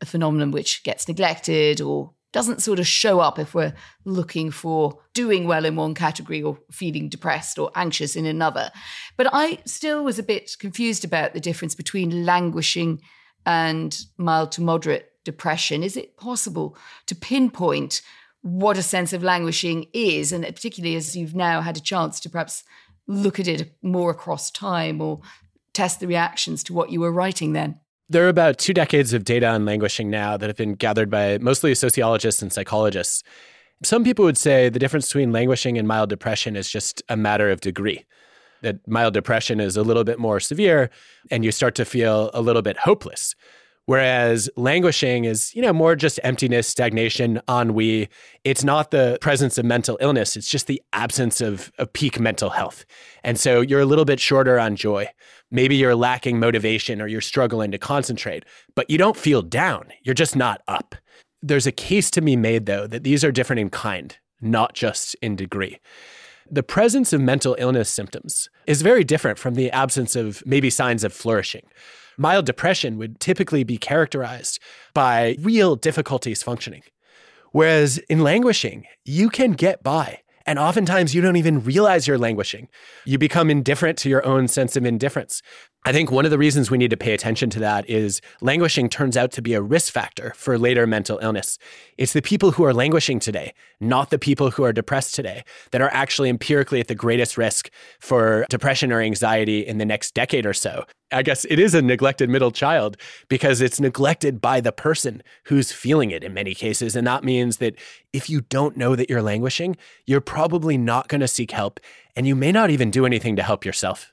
a 0.00 0.06
phenomenon 0.06 0.50
which 0.50 0.84
gets 0.84 1.08
neglected 1.08 1.80
or 1.80 2.12
doesn't 2.34 2.60
sort 2.60 2.80
of 2.80 2.86
show 2.86 3.20
up 3.20 3.38
if 3.38 3.54
we're 3.54 3.72
looking 4.04 4.50
for 4.50 4.98
doing 5.14 5.46
well 5.46 5.64
in 5.64 5.76
one 5.76 5.94
category 5.94 6.42
or 6.42 6.58
feeling 6.70 7.08
depressed 7.08 7.60
or 7.60 7.70
anxious 7.76 8.16
in 8.16 8.26
another. 8.26 8.72
But 9.16 9.28
I 9.32 9.60
still 9.66 10.04
was 10.04 10.18
a 10.18 10.22
bit 10.22 10.56
confused 10.58 11.04
about 11.04 11.32
the 11.32 11.40
difference 11.40 11.76
between 11.76 12.26
languishing 12.26 13.00
and 13.46 13.96
mild 14.18 14.50
to 14.52 14.62
moderate 14.62 15.10
depression. 15.24 15.84
Is 15.84 15.96
it 15.96 16.16
possible 16.16 16.76
to 17.06 17.14
pinpoint 17.14 18.02
what 18.44 18.76
a 18.76 18.82
sense 18.82 19.14
of 19.14 19.22
languishing 19.22 19.86
is, 19.94 20.30
and 20.30 20.44
particularly 20.44 20.96
as 20.96 21.16
you've 21.16 21.34
now 21.34 21.62
had 21.62 21.78
a 21.78 21.80
chance 21.80 22.20
to 22.20 22.28
perhaps 22.28 22.62
look 23.06 23.40
at 23.40 23.48
it 23.48 23.74
more 23.82 24.10
across 24.10 24.50
time 24.50 25.00
or 25.00 25.22
test 25.72 25.98
the 25.98 26.06
reactions 26.06 26.62
to 26.64 26.74
what 26.74 26.90
you 26.90 27.00
were 27.00 27.10
writing 27.10 27.54
then? 27.54 27.80
There 28.10 28.26
are 28.26 28.28
about 28.28 28.58
two 28.58 28.74
decades 28.74 29.14
of 29.14 29.24
data 29.24 29.48
on 29.48 29.64
languishing 29.64 30.10
now 30.10 30.36
that 30.36 30.50
have 30.50 30.58
been 30.58 30.74
gathered 30.74 31.08
by 31.08 31.38
mostly 31.38 31.74
sociologists 31.74 32.42
and 32.42 32.52
psychologists. 32.52 33.22
Some 33.82 34.04
people 34.04 34.26
would 34.26 34.36
say 34.36 34.68
the 34.68 34.78
difference 34.78 35.08
between 35.08 35.32
languishing 35.32 35.78
and 35.78 35.88
mild 35.88 36.10
depression 36.10 36.54
is 36.54 36.68
just 36.68 37.02
a 37.08 37.16
matter 37.16 37.50
of 37.50 37.62
degree. 37.62 38.04
That 38.60 38.86
mild 38.86 39.14
depression 39.14 39.58
is 39.58 39.74
a 39.74 39.82
little 39.82 40.04
bit 40.04 40.18
more 40.18 40.38
severe, 40.38 40.90
and 41.30 41.46
you 41.46 41.50
start 41.50 41.74
to 41.76 41.86
feel 41.86 42.30
a 42.34 42.42
little 42.42 42.62
bit 42.62 42.76
hopeless. 42.76 43.34
Whereas 43.86 44.48
languishing 44.56 45.24
is, 45.24 45.54
you 45.54 45.60
know, 45.60 45.72
more 45.72 45.94
just 45.94 46.18
emptiness, 46.24 46.66
stagnation, 46.66 47.40
ennui. 47.48 48.08
It's 48.42 48.64
not 48.64 48.90
the 48.90 49.18
presence 49.20 49.58
of 49.58 49.66
mental 49.66 49.98
illness, 50.00 50.36
it's 50.36 50.48
just 50.48 50.66
the 50.66 50.82
absence 50.92 51.40
of, 51.40 51.70
of 51.78 51.92
peak 51.92 52.18
mental 52.18 52.50
health. 52.50 52.86
And 53.22 53.38
so 53.38 53.60
you're 53.60 53.80
a 53.80 53.86
little 53.86 54.06
bit 54.06 54.20
shorter 54.20 54.58
on 54.58 54.76
joy. 54.76 55.08
Maybe 55.50 55.76
you're 55.76 55.94
lacking 55.94 56.40
motivation 56.40 57.00
or 57.00 57.06
you're 57.06 57.20
struggling 57.20 57.70
to 57.72 57.78
concentrate, 57.78 58.44
but 58.74 58.88
you 58.88 58.96
don't 58.96 59.16
feel 59.16 59.42
down. 59.42 59.88
You're 60.02 60.14
just 60.14 60.34
not 60.34 60.62
up. 60.66 60.94
There's 61.42 61.66
a 61.66 61.72
case 61.72 62.10
to 62.12 62.22
be 62.22 62.36
made, 62.36 62.64
though, 62.64 62.86
that 62.86 63.04
these 63.04 63.22
are 63.22 63.30
different 63.30 63.60
in 63.60 63.68
kind, 63.68 64.16
not 64.40 64.74
just 64.74 65.14
in 65.16 65.36
degree. 65.36 65.78
The 66.50 66.62
presence 66.62 67.12
of 67.12 67.20
mental 67.20 67.54
illness 67.58 67.90
symptoms 67.90 68.48
is 68.66 68.82
very 68.82 69.04
different 69.04 69.38
from 69.38 69.54
the 69.54 69.70
absence 69.70 70.16
of 70.16 70.42
maybe 70.46 70.70
signs 70.70 71.04
of 71.04 71.12
flourishing. 71.12 71.66
Mild 72.16 72.46
depression 72.46 72.98
would 72.98 73.20
typically 73.20 73.64
be 73.64 73.78
characterized 73.78 74.58
by 74.94 75.36
real 75.40 75.76
difficulties 75.76 76.42
functioning. 76.42 76.82
Whereas 77.52 77.98
in 78.08 78.20
languishing, 78.20 78.86
you 79.04 79.28
can 79.28 79.52
get 79.52 79.82
by. 79.82 80.20
And 80.46 80.58
oftentimes 80.58 81.14
you 81.14 81.22
don't 81.22 81.36
even 81.36 81.64
realize 81.64 82.06
you're 82.06 82.18
languishing. 82.18 82.68
You 83.06 83.16
become 83.16 83.48
indifferent 83.48 83.96
to 83.98 84.10
your 84.10 84.24
own 84.26 84.46
sense 84.46 84.76
of 84.76 84.84
indifference. 84.84 85.40
I 85.86 85.92
think 85.92 86.10
one 86.10 86.24
of 86.24 86.30
the 86.30 86.38
reasons 86.38 86.70
we 86.70 86.78
need 86.78 86.90
to 86.90 86.96
pay 86.96 87.14
attention 87.14 87.50
to 87.50 87.60
that 87.60 87.88
is 87.88 88.20
languishing 88.40 88.88
turns 88.88 89.16
out 89.16 89.32
to 89.32 89.42
be 89.42 89.54
a 89.54 89.62
risk 89.62 89.92
factor 89.92 90.32
for 90.36 90.58
later 90.58 90.86
mental 90.86 91.18
illness. 91.18 91.58
It's 91.96 92.12
the 92.12 92.22
people 92.22 92.52
who 92.52 92.64
are 92.64 92.74
languishing 92.74 93.20
today, 93.20 93.54
not 93.80 94.10
the 94.10 94.18
people 94.18 94.50
who 94.50 94.64
are 94.64 94.72
depressed 94.72 95.14
today, 95.14 95.44
that 95.72 95.80
are 95.80 95.90
actually 95.92 96.28
empirically 96.28 96.80
at 96.80 96.88
the 96.88 96.94
greatest 96.94 97.38
risk 97.38 97.70
for 98.00 98.46
depression 98.50 98.92
or 98.92 99.00
anxiety 99.00 99.60
in 99.60 99.78
the 99.78 99.84
next 99.84 100.14
decade 100.14 100.46
or 100.46 100.54
so. 100.54 100.84
I 101.14 101.22
guess 101.22 101.44
it 101.46 101.58
is 101.58 101.74
a 101.74 101.82
neglected 101.82 102.28
middle 102.28 102.50
child 102.50 102.96
because 103.28 103.60
it's 103.60 103.80
neglected 103.80 104.40
by 104.40 104.60
the 104.60 104.72
person 104.72 105.22
who's 105.44 105.72
feeling 105.72 106.10
it 106.10 106.24
in 106.24 106.34
many 106.34 106.54
cases. 106.54 106.96
And 106.96 107.06
that 107.06 107.24
means 107.24 107.58
that 107.58 107.76
if 108.12 108.28
you 108.28 108.40
don't 108.42 108.76
know 108.76 108.96
that 108.96 109.08
you're 109.08 109.22
languishing, 109.22 109.76
you're 110.06 110.20
probably 110.20 110.76
not 110.76 111.08
going 111.08 111.20
to 111.20 111.28
seek 111.28 111.52
help 111.52 111.80
and 112.16 112.26
you 112.26 112.34
may 112.34 112.52
not 112.52 112.70
even 112.70 112.90
do 112.90 113.06
anything 113.06 113.36
to 113.36 113.42
help 113.42 113.64
yourself. 113.64 114.12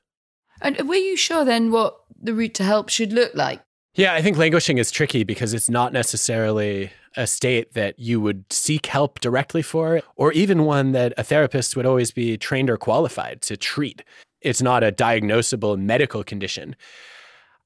And 0.62 0.88
were 0.88 0.96
you 0.96 1.18
sure 1.18 1.44
then 1.44 1.72
what 1.72 1.98
the 2.22 2.34
route 2.34 2.54
to 2.56 2.64
help 2.64 2.90
should 2.90 3.14
look 3.14 3.34
like? 3.34 3.62
Yeah, 3.96 4.14
I 4.14 4.22
think 4.22 4.38
languishing 4.38 4.78
is 4.78 4.90
tricky 4.90 5.24
because 5.24 5.54
it's 5.54 5.70
not 5.70 5.92
necessarily 5.92 6.92
a 7.18 7.28
state 7.28 7.74
that 7.74 8.00
you 8.00 8.22
would 8.22 8.46
seek 8.52 8.86
help 8.86 9.20
directly 9.20 9.62
for, 9.62 10.02
or 10.16 10.32
even 10.32 10.64
one 10.64 10.94
that 10.94 11.14
a 11.18 11.24
therapist 11.24 11.76
would 11.76 11.86
always 11.86 12.12
be 12.12 12.38
trained 12.38 12.70
or 12.70 12.78
qualified 12.78 13.42
to 13.42 13.58
treat. 13.58 14.04
It's 14.42 14.62
not 14.62 14.84
a 14.84 14.92
diagnosable 14.92 15.78
medical 15.78 16.24
condition. 16.24 16.76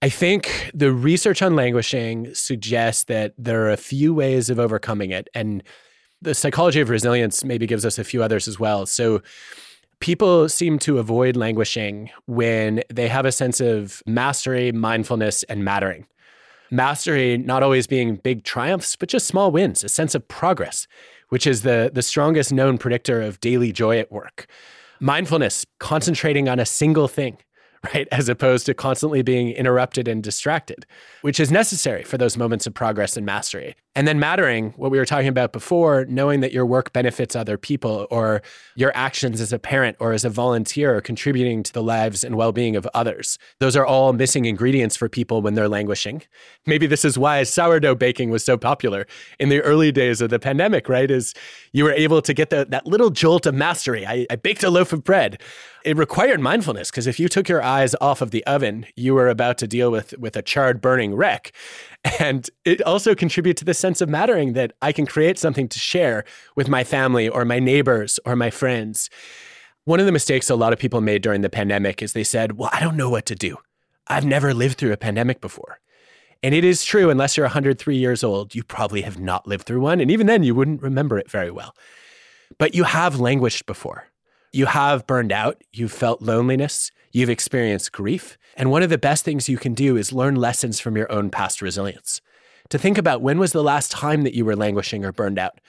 I 0.01 0.09
think 0.09 0.71
the 0.73 0.91
research 0.91 1.41
on 1.41 1.55
languishing 1.55 2.33
suggests 2.35 3.05
that 3.05 3.33
there 3.37 3.65
are 3.65 3.71
a 3.71 3.77
few 3.77 4.13
ways 4.13 4.49
of 4.49 4.59
overcoming 4.59 5.11
it. 5.11 5.29
And 5.33 5.63
the 6.21 6.35
psychology 6.35 6.81
of 6.81 6.89
resilience 6.89 7.43
maybe 7.43 7.65
gives 7.65 7.85
us 7.85 7.97
a 7.97 8.03
few 8.03 8.21
others 8.21 8.47
as 8.47 8.59
well. 8.59 8.85
So, 8.85 9.21
people 9.99 10.49
seem 10.49 10.77
to 10.79 10.99
avoid 10.99 11.35
languishing 11.35 12.09
when 12.27 12.83
they 12.93 13.07
have 13.07 13.25
a 13.25 13.31
sense 13.31 13.61
of 13.61 14.03
mastery, 14.05 14.71
mindfulness, 14.71 15.43
and 15.43 15.63
mattering. 15.63 16.05
Mastery 16.69 17.37
not 17.37 17.63
always 17.63 17.87
being 17.87 18.17
big 18.17 18.43
triumphs, 18.43 18.95
but 18.95 19.09
just 19.09 19.27
small 19.27 19.51
wins, 19.51 19.83
a 19.83 19.89
sense 19.89 20.13
of 20.13 20.27
progress, 20.27 20.87
which 21.29 21.47
is 21.47 21.61
the, 21.61 21.91
the 21.93 22.01
strongest 22.01 22.51
known 22.51 22.77
predictor 22.77 23.21
of 23.21 23.39
daily 23.39 23.71
joy 23.71 23.97
at 23.97 24.11
work. 24.11 24.47
Mindfulness, 24.99 25.65
concentrating 25.79 26.47
on 26.47 26.59
a 26.59 26.65
single 26.65 27.07
thing, 27.07 27.37
right? 27.93 28.07
As 28.11 28.29
opposed 28.29 28.65
to 28.67 28.73
constantly 28.73 29.21
being 29.21 29.49
interrupted 29.49 30.07
and 30.07 30.23
distracted, 30.23 30.85
which 31.21 31.39
is 31.39 31.51
necessary 31.51 32.03
for 32.03 32.17
those 32.17 32.37
moments 32.37 32.65
of 32.67 32.73
progress 32.73 33.17
and 33.17 33.25
mastery. 33.25 33.75
And 33.97 34.05
then 34.05 34.19
mattering, 34.19 34.71
what 34.71 34.91
we 34.91 34.97
were 34.97 35.05
talking 35.05 35.29
about 35.29 35.53
before, 35.53 36.05
knowing 36.09 36.41
that 36.41 36.51
your 36.51 36.65
work 36.65 36.91
benefits 36.91 37.33
other 37.33 37.57
people 37.57 38.07
or 38.11 38.41
your 38.75 38.91
actions 38.93 39.39
as 39.39 39.53
a 39.53 39.59
parent 39.59 39.95
or 40.01 40.11
as 40.11 40.25
a 40.25 40.29
volunteer 40.29 40.97
are 40.97 41.01
contributing 41.01 41.63
to 41.63 41.71
the 41.71 41.81
lives 41.81 42.23
and 42.23 42.35
well 42.35 42.51
being 42.51 42.75
of 42.75 42.85
others. 42.93 43.37
Those 43.59 43.77
are 43.77 43.85
all 43.85 44.11
missing 44.11 44.45
ingredients 44.45 44.97
for 44.97 45.07
people 45.07 45.41
when 45.41 45.53
they're 45.53 45.69
languishing. 45.69 46.23
Maybe 46.65 46.87
this 46.87 47.05
is 47.05 47.17
why 47.17 47.43
sourdough 47.43 47.95
baking 47.95 48.31
was 48.31 48.43
so 48.43 48.57
popular 48.57 49.07
in 49.39 49.47
the 49.47 49.61
early 49.61 49.93
days 49.93 50.19
of 50.19 50.29
the 50.29 50.39
pandemic, 50.39 50.89
right? 50.89 51.09
Is 51.09 51.33
you 51.71 51.85
were 51.85 51.93
able 51.93 52.21
to 52.21 52.33
get 52.33 52.49
the, 52.49 52.65
that 52.69 52.85
little 52.85 53.09
jolt 53.09 53.45
of 53.45 53.55
mastery. 53.55 54.05
I, 54.05 54.25
I 54.29 54.35
baked 54.35 54.63
a 54.63 54.69
loaf 54.69 54.91
of 54.91 55.05
bread 55.05 55.41
it 55.85 55.97
required 55.97 56.39
mindfulness 56.41 56.89
because 56.89 57.05
if 57.05 57.19
you 57.19 57.29
took 57.29 57.47
your 57.47 57.61
eyes 57.61 57.95
off 58.01 58.21
of 58.21 58.31
the 58.31 58.43
oven, 58.45 58.87
you 58.95 59.13
were 59.13 59.29
about 59.29 59.59
to 59.59 59.67
deal 59.67 59.91
with 59.91 60.17
with 60.17 60.35
a 60.35 60.41
charred, 60.41 60.81
burning 60.81 61.13
wreck. 61.15 61.51
And 62.19 62.49
it 62.65 62.81
also 62.83 63.15
contributed 63.15 63.57
to 63.57 63.65
the 63.65 63.73
sense 63.73 64.01
of 64.01 64.09
mattering 64.09 64.53
that 64.53 64.73
I 64.81 64.91
can 64.91 65.05
create 65.05 65.39
something 65.39 65.67
to 65.67 65.79
share 65.79 66.23
with 66.55 66.67
my 66.67 66.83
family 66.83 67.27
or 67.27 67.45
my 67.45 67.59
neighbors 67.59 68.19
or 68.25 68.35
my 68.35 68.49
friends. 68.49 69.09
One 69.85 69.99
of 69.99 70.05
the 70.05 70.11
mistakes 70.11 70.49
a 70.49 70.55
lot 70.55 70.73
of 70.73 70.79
people 70.79 71.01
made 71.01 71.21
during 71.21 71.41
the 71.41 71.49
pandemic 71.49 72.01
is 72.01 72.13
they 72.13 72.23
said, 72.23 72.57
Well, 72.57 72.69
I 72.73 72.79
don't 72.79 72.97
know 72.97 73.09
what 73.09 73.25
to 73.27 73.35
do. 73.35 73.57
I've 74.07 74.25
never 74.25 74.53
lived 74.53 74.77
through 74.77 74.93
a 74.93 74.97
pandemic 74.97 75.41
before. 75.41 75.79
And 76.43 76.53
it 76.53 76.63
is 76.63 76.83
true, 76.83 77.09
unless 77.09 77.37
you're 77.37 77.45
103 77.45 77.95
years 77.95 78.23
old, 78.23 78.53
you 78.53 78.63
probably 78.63 79.01
have 79.01 79.19
not 79.19 79.47
lived 79.47 79.65
through 79.65 79.81
one. 79.81 79.99
And 79.99 80.11
even 80.11 80.27
then, 80.27 80.43
you 80.43 80.53
wouldn't 80.53 80.81
remember 80.81 81.17
it 81.17 81.29
very 81.29 81.49
well. 81.49 81.75
But 82.59 82.75
you 82.75 82.83
have 82.83 83.19
languished 83.19 83.65
before. 83.65 84.09
You 84.55 84.67
have 84.67 85.05
burned 85.05 85.33
out. 85.33 85.61
You've 85.73 85.91
felt 85.91 86.21
loneliness. 86.21 86.89
You've 87.11 87.29
experienced 87.29 87.91
grief. 87.91 88.37
And 88.55 88.71
one 88.71 88.83
of 88.83 88.89
the 88.89 88.97
best 88.97 89.25
things 89.25 89.49
you 89.49 89.57
can 89.57 89.73
do 89.73 89.97
is 89.97 90.13
learn 90.13 90.35
lessons 90.35 90.79
from 90.79 90.95
your 90.95 91.11
own 91.11 91.29
past 91.29 91.61
resilience. 91.61 92.21
To 92.69 92.77
think 92.77 92.97
about 92.97 93.21
when 93.21 93.37
was 93.37 93.51
the 93.51 93.61
last 93.61 93.91
time 93.91 94.23
that 94.23 94.33
you 94.33 94.45
were 94.45 94.55
languishing 94.55 95.03
or 95.03 95.11
burned 95.11 95.37
out? 95.37 95.59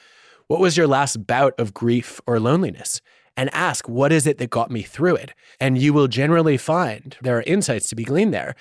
What 0.47 0.61
was 0.61 0.77
your 0.77 0.87
last 0.87 1.27
bout 1.27 1.59
of 1.59 1.75
grief 1.75 2.21
or 2.29 2.39
loneliness? 2.39 3.01
And 3.37 3.53
ask, 3.53 3.89
what 3.89 4.13
is 4.13 4.25
it 4.25 4.39
that 4.39 4.51
got 4.51 4.71
me 4.71 4.83
through 4.83 5.17
it? 5.17 5.35
And 5.59 5.77
you 5.77 5.93
will 5.93 6.07
generally 6.07 6.57
find 6.57 7.17
there 7.23 7.39
are 7.39 7.43
insights 7.43 7.89
to 7.89 7.97
be 7.97 8.05
gleaned 8.05 8.33
there. 8.33 8.55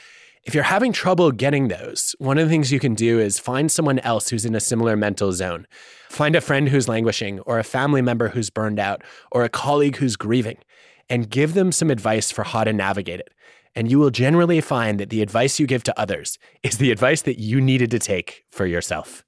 If 0.45 0.53
you're 0.53 0.63
having 0.63 0.93
trouble 0.93 1.31
getting 1.31 1.67
those, 1.69 2.15
one 2.19 2.38
of 2.38 2.45
the 2.45 2.49
things 2.51 2.71
you 2.71 2.79
can 2.79 2.93
do 2.93 3.19
is 3.19 3.39
find 3.39 3.71
someone 3.71 3.99
else 3.99 4.29
who's 4.29 4.45
in 4.45 4.53
a 4.53 4.60
similar 4.60 4.95
mental 4.95 5.31
zone. 5.31 5.65
Find 6.10 6.36
a 6.36 6.41
friend 6.41 6.69
who's 6.69 6.88
languishing, 6.88 7.39
or 7.41 7.58
a 7.58 7.63
family 7.63 8.01
member 8.01 8.29
who's 8.29 8.51
burned 8.51 8.79
out, 8.79 9.03
or 9.31 9.43
a 9.43 9.49
colleague 9.49 9.97
who's 9.97 10.15
grieving, 10.15 10.58
and 11.10 11.29
give 11.29 11.55
them 11.55 11.71
some 11.71 11.89
advice 11.89 12.29
for 12.31 12.43
how 12.43 12.63
to 12.63 12.73
navigate 12.73 13.19
it 13.19 13.29
and 13.75 13.91
you 13.91 13.99
will 13.99 14.10
generally 14.10 14.62
find 14.62 14.99
that 14.99 15.10
the 15.10 15.21
advice 15.21 15.60
you 15.60 15.67
give 15.67 15.84
to 15.84 15.99
others 15.99 16.39
is 16.63 16.77
the 16.77 16.91
advice 16.91 17.21
that 17.23 17.39
you 17.39 17.60
needed 17.60 17.91
to 17.91 17.99
take 17.99 18.45
for 18.49 18.65
yourself. 18.65 19.24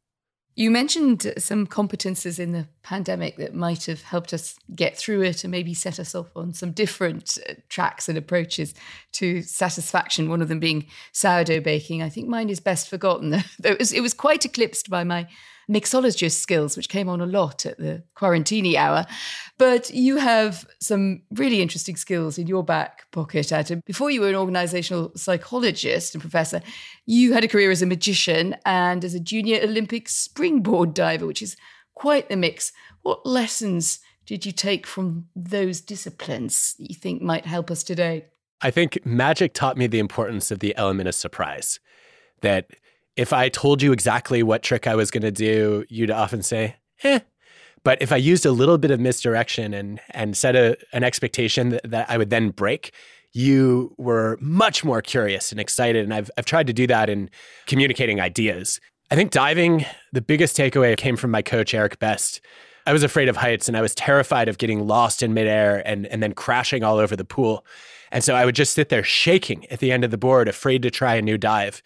You 0.58 0.72
mentioned 0.72 1.34
some 1.38 1.68
competences 1.68 2.40
in 2.40 2.52
the 2.52 2.68
pandemic 2.82 3.38
that 3.38 3.54
might 3.54 3.86
have 3.86 4.02
helped 4.02 4.34
us 4.34 4.58
get 4.74 4.98
through 4.98 5.22
it 5.22 5.44
and 5.44 5.52
maybe 5.52 5.76
set 5.76 6.00
us 6.00 6.16
off 6.16 6.36
on 6.36 6.52
some 6.52 6.72
different 6.72 7.38
uh, 7.48 7.54
tracks 7.70 8.10
and 8.10 8.18
approaches 8.18 8.74
to 9.12 9.44
satisfaction. 9.44 10.30
One 10.30 10.42
of 10.42 10.48
them 10.48 10.60
being 10.60 10.88
sourdough 11.12 11.62
baking. 11.62 12.02
I 12.02 12.10
think 12.10 12.28
mine 12.28 12.50
is 12.50 12.60
best 12.60 12.90
forgotten. 12.90 13.34
it, 13.64 13.78
was, 13.78 13.94
it 13.94 14.02
was 14.02 14.16
quite 14.16 14.46
eclipsed 14.46 14.90
by 14.90 15.04
my 15.04 15.28
mixologist 15.70 16.40
skills, 16.40 16.78
which 16.78 16.90
came 16.90 17.10
on 17.10 17.22
a 17.22 17.26
lot 17.26 17.66
at 17.66 17.78
the 17.78 18.04
quarantini 18.16 18.76
hour. 18.76 19.06
But 19.58 19.90
you 19.90 20.18
have 20.18 20.68
some 20.80 21.24
really 21.32 21.62
interesting 21.62 21.96
skills 21.96 22.38
in 22.38 22.48
your 22.48 22.64
back 22.64 23.10
pocket, 23.12 23.52
Adam. 23.52 23.82
Before 23.86 24.10
you 24.10 24.22
were 24.22 24.30
an 24.30 24.36
organizational 24.36 25.12
psychologist 25.16 26.16
and 26.16 26.22
professor, 26.22 26.62
you 27.06 27.34
had 27.34 27.44
a 27.44 27.48
career 27.48 27.72
as 27.72 27.82
a 27.82 27.86
magician 27.86 28.56
and 28.66 29.04
as 29.04 29.14
a 29.14 29.20
junior 29.20 29.60
Olympic 29.62 30.10
springboard 30.10 30.94
diver, 30.94 31.26
which 31.26 31.42
is 31.42 31.58
quite 31.96 32.30
the 32.30 32.38
mix. 32.38 32.72
What 33.02 33.26
lessons 33.26 34.00
did 34.26 34.46
you 34.46 34.52
take 34.52 34.86
from 34.86 35.28
those 35.36 35.82
disciplines 35.82 36.76
that 36.78 36.90
you 36.90 36.96
think 36.96 37.22
might 37.22 37.46
help 37.46 37.72
us 37.72 37.84
today? 37.84 38.26
I 38.62 38.72
think 38.72 39.06
magic 39.06 39.54
taught 39.54 39.78
me 39.78 39.88
the 39.88 40.00
importance 40.00 40.52
of 40.52 40.60
the 40.60 40.76
element 40.76 41.08
of 41.08 41.16
surprise. 41.16 41.80
That 42.42 42.68
if 43.18 43.34
I 43.34 43.50
told 43.50 43.82
you 43.82 43.92
exactly 43.92 44.44
what 44.44 44.64
trick 44.64 44.88
I 44.88 44.96
was 44.96 45.12
going 45.12 45.24
to 45.24 45.32
do, 45.32 45.84
you'd 45.90 46.12
often 46.12 46.44
say, 46.44 46.76
eh. 47.04 47.20
But 47.84 48.02
if 48.02 48.12
I 48.12 48.18
used 48.18 48.46
a 48.46 48.52
little 48.52 48.78
bit 48.78 48.92
of 48.92 49.00
misdirection 49.00 49.74
and, 49.74 50.00
and 50.12 50.38
set 50.38 50.56
a, 50.56 50.78
an 50.94 51.04
expectation 51.04 51.70
that, 51.70 51.90
that 51.90 52.10
I 52.10 52.18
would 52.18 52.30
then 52.30 52.50
break, 52.50 52.92
you 53.34 53.94
were 53.98 54.38
much 54.40 54.84
more 54.84 55.02
curious 55.02 55.52
and 55.52 55.60
excited. 55.60 56.04
And 56.04 56.14
I've, 56.14 56.30
I've 56.38 56.46
tried 56.46 56.68
to 56.68 56.74
do 56.74 56.86
that 56.88 57.10
in 57.10 57.30
communicating 57.66 58.20
ideas. 58.20 58.80
I 59.10 59.16
think 59.16 59.32
diving, 59.32 59.86
the 60.12 60.22
biggest 60.22 60.58
takeaway 60.58 60.96
came 60.98 61.16
from 61.16 61.32
my 61.32 61.42
coach, 61.42 61.74
Eric 61.74 61.98
Best. 62.00 62.42
I 62.86 62.94
was 62.94 63.04
afraid 63.04 63.30
of 63.30 63.38
heights 63.38 63.68
and 63.68 63.78
I 63.78 63.82
was 63.82 63.96
terrified 63.96 64.48
of 64.48 64.58
getting 64.58 64.86
lost 64.86 65.24
in 65.24 65.34
midair 65.34 65.82
and, 65.88 66.06
and 66.08 66.22
then 66.22 66.34
crashing 66.34 66.84
all 66.84 66.98
over 66.98 67.16
the 67.16 67.26
pool. 67.26 67.66
And 68.12 68.24
so 68.24 68.36
I 68.36 68.46
would 68.46 68.56
just 68.56 68.74
sit 68.74 68.90
there 68.90 69.04
shaking 69.04 69.66
at 69.68 69.80
the 69.80 69.92
end 69.92 70.04
of 70.04 70.12
the 70.12 70.18
board, 70.18 70.48
afraid 70.48 70.82
to 70.84 70.92
try 70.92 71.16
a 71.16 71.22
new 71.22 71.38
dive. 71.38 71.82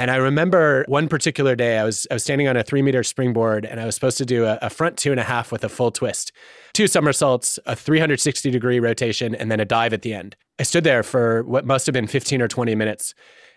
And 0.00 0.10
I 0.12 0.16
remember 0.16 0.84
one 0.86 1.08
particular 1.08 1.56
day, 1.56 1.78
I 1.78 1.84
was 1.84 2.06
I 2.10 2.14
was 2.14 2.22
standing 2.22 2.46
on 2.46 2.56
a 2.56 2.62
three 2.62 2.82
meter 2.82 3.02
springboard, 3.02 3.64
and 3.64 3.80
I 3.80 3.84
was 3.84 3.94
supposed 3.94 4.18
to 4.18 4.24
do 4.24 4.44
a, 4.44 4.58
a 4.62 4.70
front 4.70 4.96
two 4.96 5.10
and 5.10 5.18
a 5.18 5.24
half 5.24 5.50
with 5.50 5.64
a 5.64 5.68
full 5.68 5.90
twist, 5.90 6.32
two 6.72 6.86
somersaults, 6.86 7.58
a 7.66 7.74
360 7.74 8.50
degree 8.50 8.78
rotation, 8.78 9.34
and 9.34 9.50
then 9.50 9.58
a 9.58 9.64
dive 9.64 9.92
at 9.92 10.02
the 10.02 10.14
end. 10.14 10.36
I 10.58 10.62
stood 10.62 10.84
there 10.84 11.02
for 11.02 11.42
what 11.44 11.66
must 11.66 11.86
have 11.86 11.92
been 11.92 12.06
15 12.06 12.40
or 12.40 12.48
20 12.48 12.74
minutes, 12.74 13.14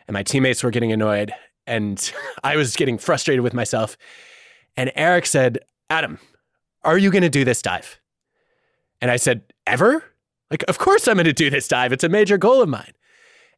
and 0.07 0.13
my 0.13 0.23
teammates 0.23 0.63
were 0.63 0.71
getting 0.71 0.91
annoyed, 0.91 1.31
and 1.67 2.11
I 2.43 2.55
was 2.55 2.75
getting 2.75 2.97
frustrated 2.97 3.43
with 3.43 3.53
myself. 3.53 3.95
And 4.75 4.91
Eric 4.95 5.27
said, 5.27 5.59
"Adam, 5.89 6.17
are 6.83 6.97
you 6.97 7.11
going 7.11 7.23
to 7.23 7.29
do 7.29 7.45
this 7.45 7.61
dive?" 7.61 7.99
And 8.99 9.11
I 9.11 9.17
said, 9.17 9.43
"Ever?" 9.67 10.03
Like, 10.51 10.65
of 10.67 10.77
course 10.77 11.07
I'm 11.07 11.15
going 11.15 11.25
to 11.25 11.33
do 11.33 11.49
this 11.49 11.67
dive. 11.67 11.93
It's 11.93 12.03
a 12.03 12.09
major 12.09 12.37
goal 12.37 12.61
of 12.61 12.67
mine. 12.67 12.91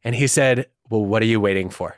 And 0.04 0.14
he 0.14 0.28
said, 0.28 0.66
Well, 0.88 1.04
what 1.04 1.22
are 1.22 1.26
you 1.26 1.40
waiting 1.40 1.68
for? 1.68 1.96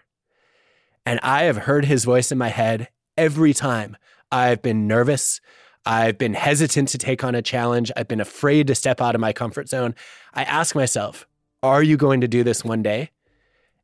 And 1.07 1.21
I 1.23 1.45
have 1.45 1.57
heard 1.57 1.85
his 1.85 2.05
voice 2.05 2.33
in 2.33 2.37
my 2.37 2.49
head 2.49 2.89
every 3.17 3.55
time 3.55 3.97
I've 4.33 4.61
been 4.61 4.89
nervous. 4.89 5.41
I've 5.87 6.19
been 6.19 6.35
hesitant 6.35 6.89
to 6.89 6.99
take 6.99 7.23
on 7.23 7.37
a 7.37 7.43
challenge. 7.43 7.93
I've 7.97 8.09
been 8.09 8.21
afraid 8.21 8.67
to 8.67 8.75
step 8.75 9.01
out 9.01 9.15
of 9.15 9.21
my 9.21 9.33
comfort 9.33 9.69
zone. 9.69 9.95
I 10.35 10.43
ask 10.43 10.75
myself, 10.75 11.27
are 11.63 11.83
you 11.83 11.97
going 11.97 12.21
to 12.23 12.29
do 12.29 12.43
this 12.43 12.65
one 12.65 12.83
day? 12.83 13.11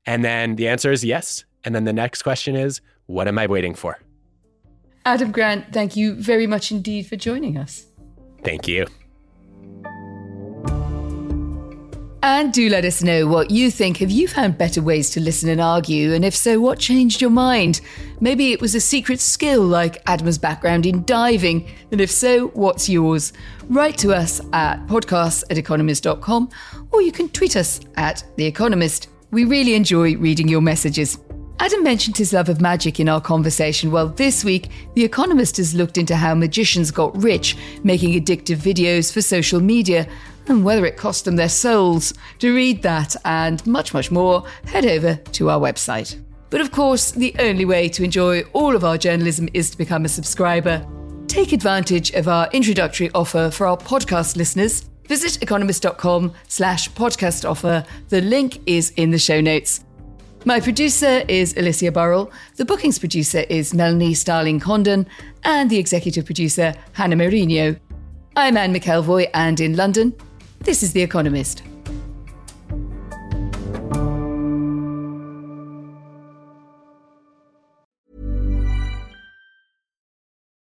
And 0.04 0.24
then 0.24 0.56
the 0.56 0.66
answer 0.66 0.90
is 0.90 1.04
yes. 1.04 1.44
And 1.64 1.74
then 1.74 1.85
the 1.85 1.92
next 1.92 2.22
question 2.22 2.56
is, 2.56 2.80
what 3.06 3.28
am 3.28 3.38
I 3.38 3.46
waiting 3.46 3.74
for? 3.74 4.00
Adam 5.04 5.30
Grant, 5.30 5.72
thank 5.72 5.94
you 5.94 6.14
very 6.14 6.48
much 6.48 6.72
indeed 6.72 7.06
for 7.06 7.16
joining 7.16 7.56
us. 7.56 7.87
Thank 8.42 8.66
you. 8.66 8.87
And 12.24 12.52
do 12.52 12.68
let 12.68 12.85
us 12.85 13.02
know 13.02 13.26
what 13.26 13.50
you 13.50 13.68
think. 13.68 13.96
Have 13.96 14.12
you 14.12 14.28
found 14.28 14.56
better 14.56 14.80
ways 14.80 15.11
to 15.11 15.20
listen 15.20 15.48
and 15.48 15.61
argue? 15.61 16.14
And 16.14 16.24
if 16.24 16.37
so, 16.37 16.61
what 16.61 16.78
changed 16.78 17.20
your 17.20 17.30
mind? 17.30 17.80
Maybe 18.20 18.52
it 18.52 18.61
was 18.61 18.76
a 18.76 18.80
secret 18.80 19.18
skill 19.18 19.62
like 19.64 20.00
Adam's 20.06 20.38
background 20.38 20.87
in 20.87 21.04
diving. 21.04 21.68
And 21.90 22.00
if 22.00 22.12
so, 22.12 22.46
what's 22.48 22.88
yours? 22.88 23.32
Write 23.68 23.98
to 23.98 24.14
us 24.14 24.40
at 24.52 24.87
podcasts 24.87 25.42
at 25.50 25.58
economist.com 25.58 26.48
or 26.92 27.02
you 27.02 27.11
can 27.11 27.28
tweet 27.28 27.56
us 27.56 27.80
at 27.96 28.22
The 28.37 28.46
Economist. 28.46 29.08
We 29.32 29.44
really 29.44 29.74
enjoy 29.74 30.16
reading 30.16 30.46
your 30.46 30.61
messages. 30.61 31.18
Adam 31.58 31.82
mentioned 31.82 32.16
his 32.16 32.32
love 32.32 32.48
of 32.48 32.61
magic 32.61 32.98
in 33.00 33.08
our 33.08 33.20
conversation. 33.20 33.90
Well, 33.90 34.08
this 34.08 34.44
week, 34.44 34.68
The 34.94 35.04
Economist 35.04 35.56
has 35.58 35.74
looked 35.74 35.98
into 35.98 36.16
how 36.16 36.35
magicians 36.35 36.92
got 36.92 37.20
rich 37.20 37.56
making 37.82 38.20
addictive 38.20 38.56
videos 38.56 39.12
for 39.12 39.22
social 39.22 39.61
media 39.61 40.08
and 40.48 40.64
whether 40.64 40.85
it 40.87 40.96
cost 40.96 41.24
them 41.24 41.37
their 41.37 41.48
souls. 41.48 42.14
To 42.40 42.55
read 42.55 42.83
that 42.83 43.16
and 43.24 43.64
much, 43.66 43.94
much 43.94 44.11
more, 44.11 44.44
head 44.66 44.87
over 44.87 45.14
to 45.14 45.50
our 45.50 45.61
website. 45.61 46.20
But 46.50 46.61
of 46.61 46.70
course, 46.70 47.12
the 47.12 47.35
only 47.38 47.64
way 47.64 47.88
to 47.88 48.05
enjoy 48.05 48.42
all 48.52 48.76
of 48.76 48.85
our 48.85 48.98
journalism 48.98 49.48
is 49.55 49.70
to 49.70 49.78
become 49.78 50.05
a 50.05 50.09
subscriber. 50.09 50.87
Take 51.26 51.52
advantage 51.52 52.11
of 52.12 52.28
our 52.28 52.48
introductory 52.52 53.11
offer 53.14 53.50
for 53.50 53.66
our 53.66 53.76
podcast 53.76 54.37
listeners. 54.37 54.85
Visit 55.09 55.42
economist.com 55.42 56.33
slash 56.48 56.90
podcast 56.90 57.49
offer. 57.49 57.84
The 58.11 58.20
link 58.20 58.61
is 58.66 58.90
in 58.97 59.11
the 59.11 59.18
show 59.18 59.40
notes. 59.40 59.84
My 60.45 60.59
producer 60.59 61.24
is 61.28 61.57
Alicia 61.57 61.93
Burrell, 61.93 62.32
the 62.57 62.64
bookings 62.64 62.99
producer 62.99 63.45
is 63.49 63.72
Melanie 63.72 64.12
Starling 64.12 64.59
Condon, 64.59 65.07
and 65.45 65.70
the 65.70 65.78
executive 65.78 66.24
producer, 66.24 66.74
Hannah 66.95 67.14
Mourinho. 67.14 67.78
I'm 68.34 68.57
Anne 68.57 68.74
McElvoy, 68.74 69.30
and 69.34 69.61
in 69.61 69.76
London, 69.76 70.12
this 70.64 70.82
is 70.82 70.92
The 70.92 71.02
Economist. 71.02 71.62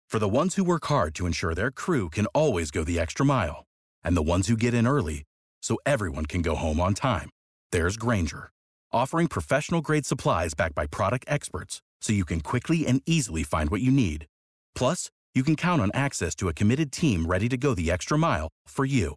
For 0.08 0.20
the 0.20 0.28
ones 0.28 0.54
who 0.54 0.62
work 0.62 0.86
hard 0.86 1.14
to 1.16 1.26
ensure 1.26 1.54
their 1.54 1.72
crew 1.72 2.08
can 2.08 2.26
always 2.26 2.70
go 2.70 2.84
the 2.84 3.00
extra 3.00 3.26
mile, 3.26 3.64
and 4.04 4.16
the 4.16 4.22
ones 4.22 4.46
who 4.46 4.56
get 4.56 4.72
in 4.72 4.86
early 4.86 5.24
so 5.60 5.76
everyone 5.84 6.26
can 6.26 6.40
go 6.40 6.54
home 6.54 6.80
on 6.80 6.94
time, 6.94 7.30
there's 7.72 7.96
Grainger, 7.96 8.50
offering 8.92 9.26
professional 9.26 9.80
grade 9.80 10.06
supplies 10.06 10.54
backed 10.54 10.76
by 10.76 10.86
product 10.86 11.24
experts 11.26 11.82
so 12.00 12.12
you 12.12 12.24
can 12.24 12.40
quickly 12.40 12.86
and 12.86 13.02
easily 13.06 13.42
find 13.42 13.70
what 13.70 13.80
you 13.80 13.90
need. 13.90 14.26
Plus, 14.76 15.10
you 15.34 15.42
can 15.42 15.56
count 15.56 15.82
on 15.82 15.90
access 15.94 16.36
to 16.36 16.48
a 16.48 16.54
committed 16.54 16.92
team 16.92 17.26
ready 17.26 17.48
to 17.48 17.56
go 17.56 17.74
the 17.74 17.90
extra 17.90 18.16
mile 18.16 18.48
for 18.68 18.84
you. 18.84 19.16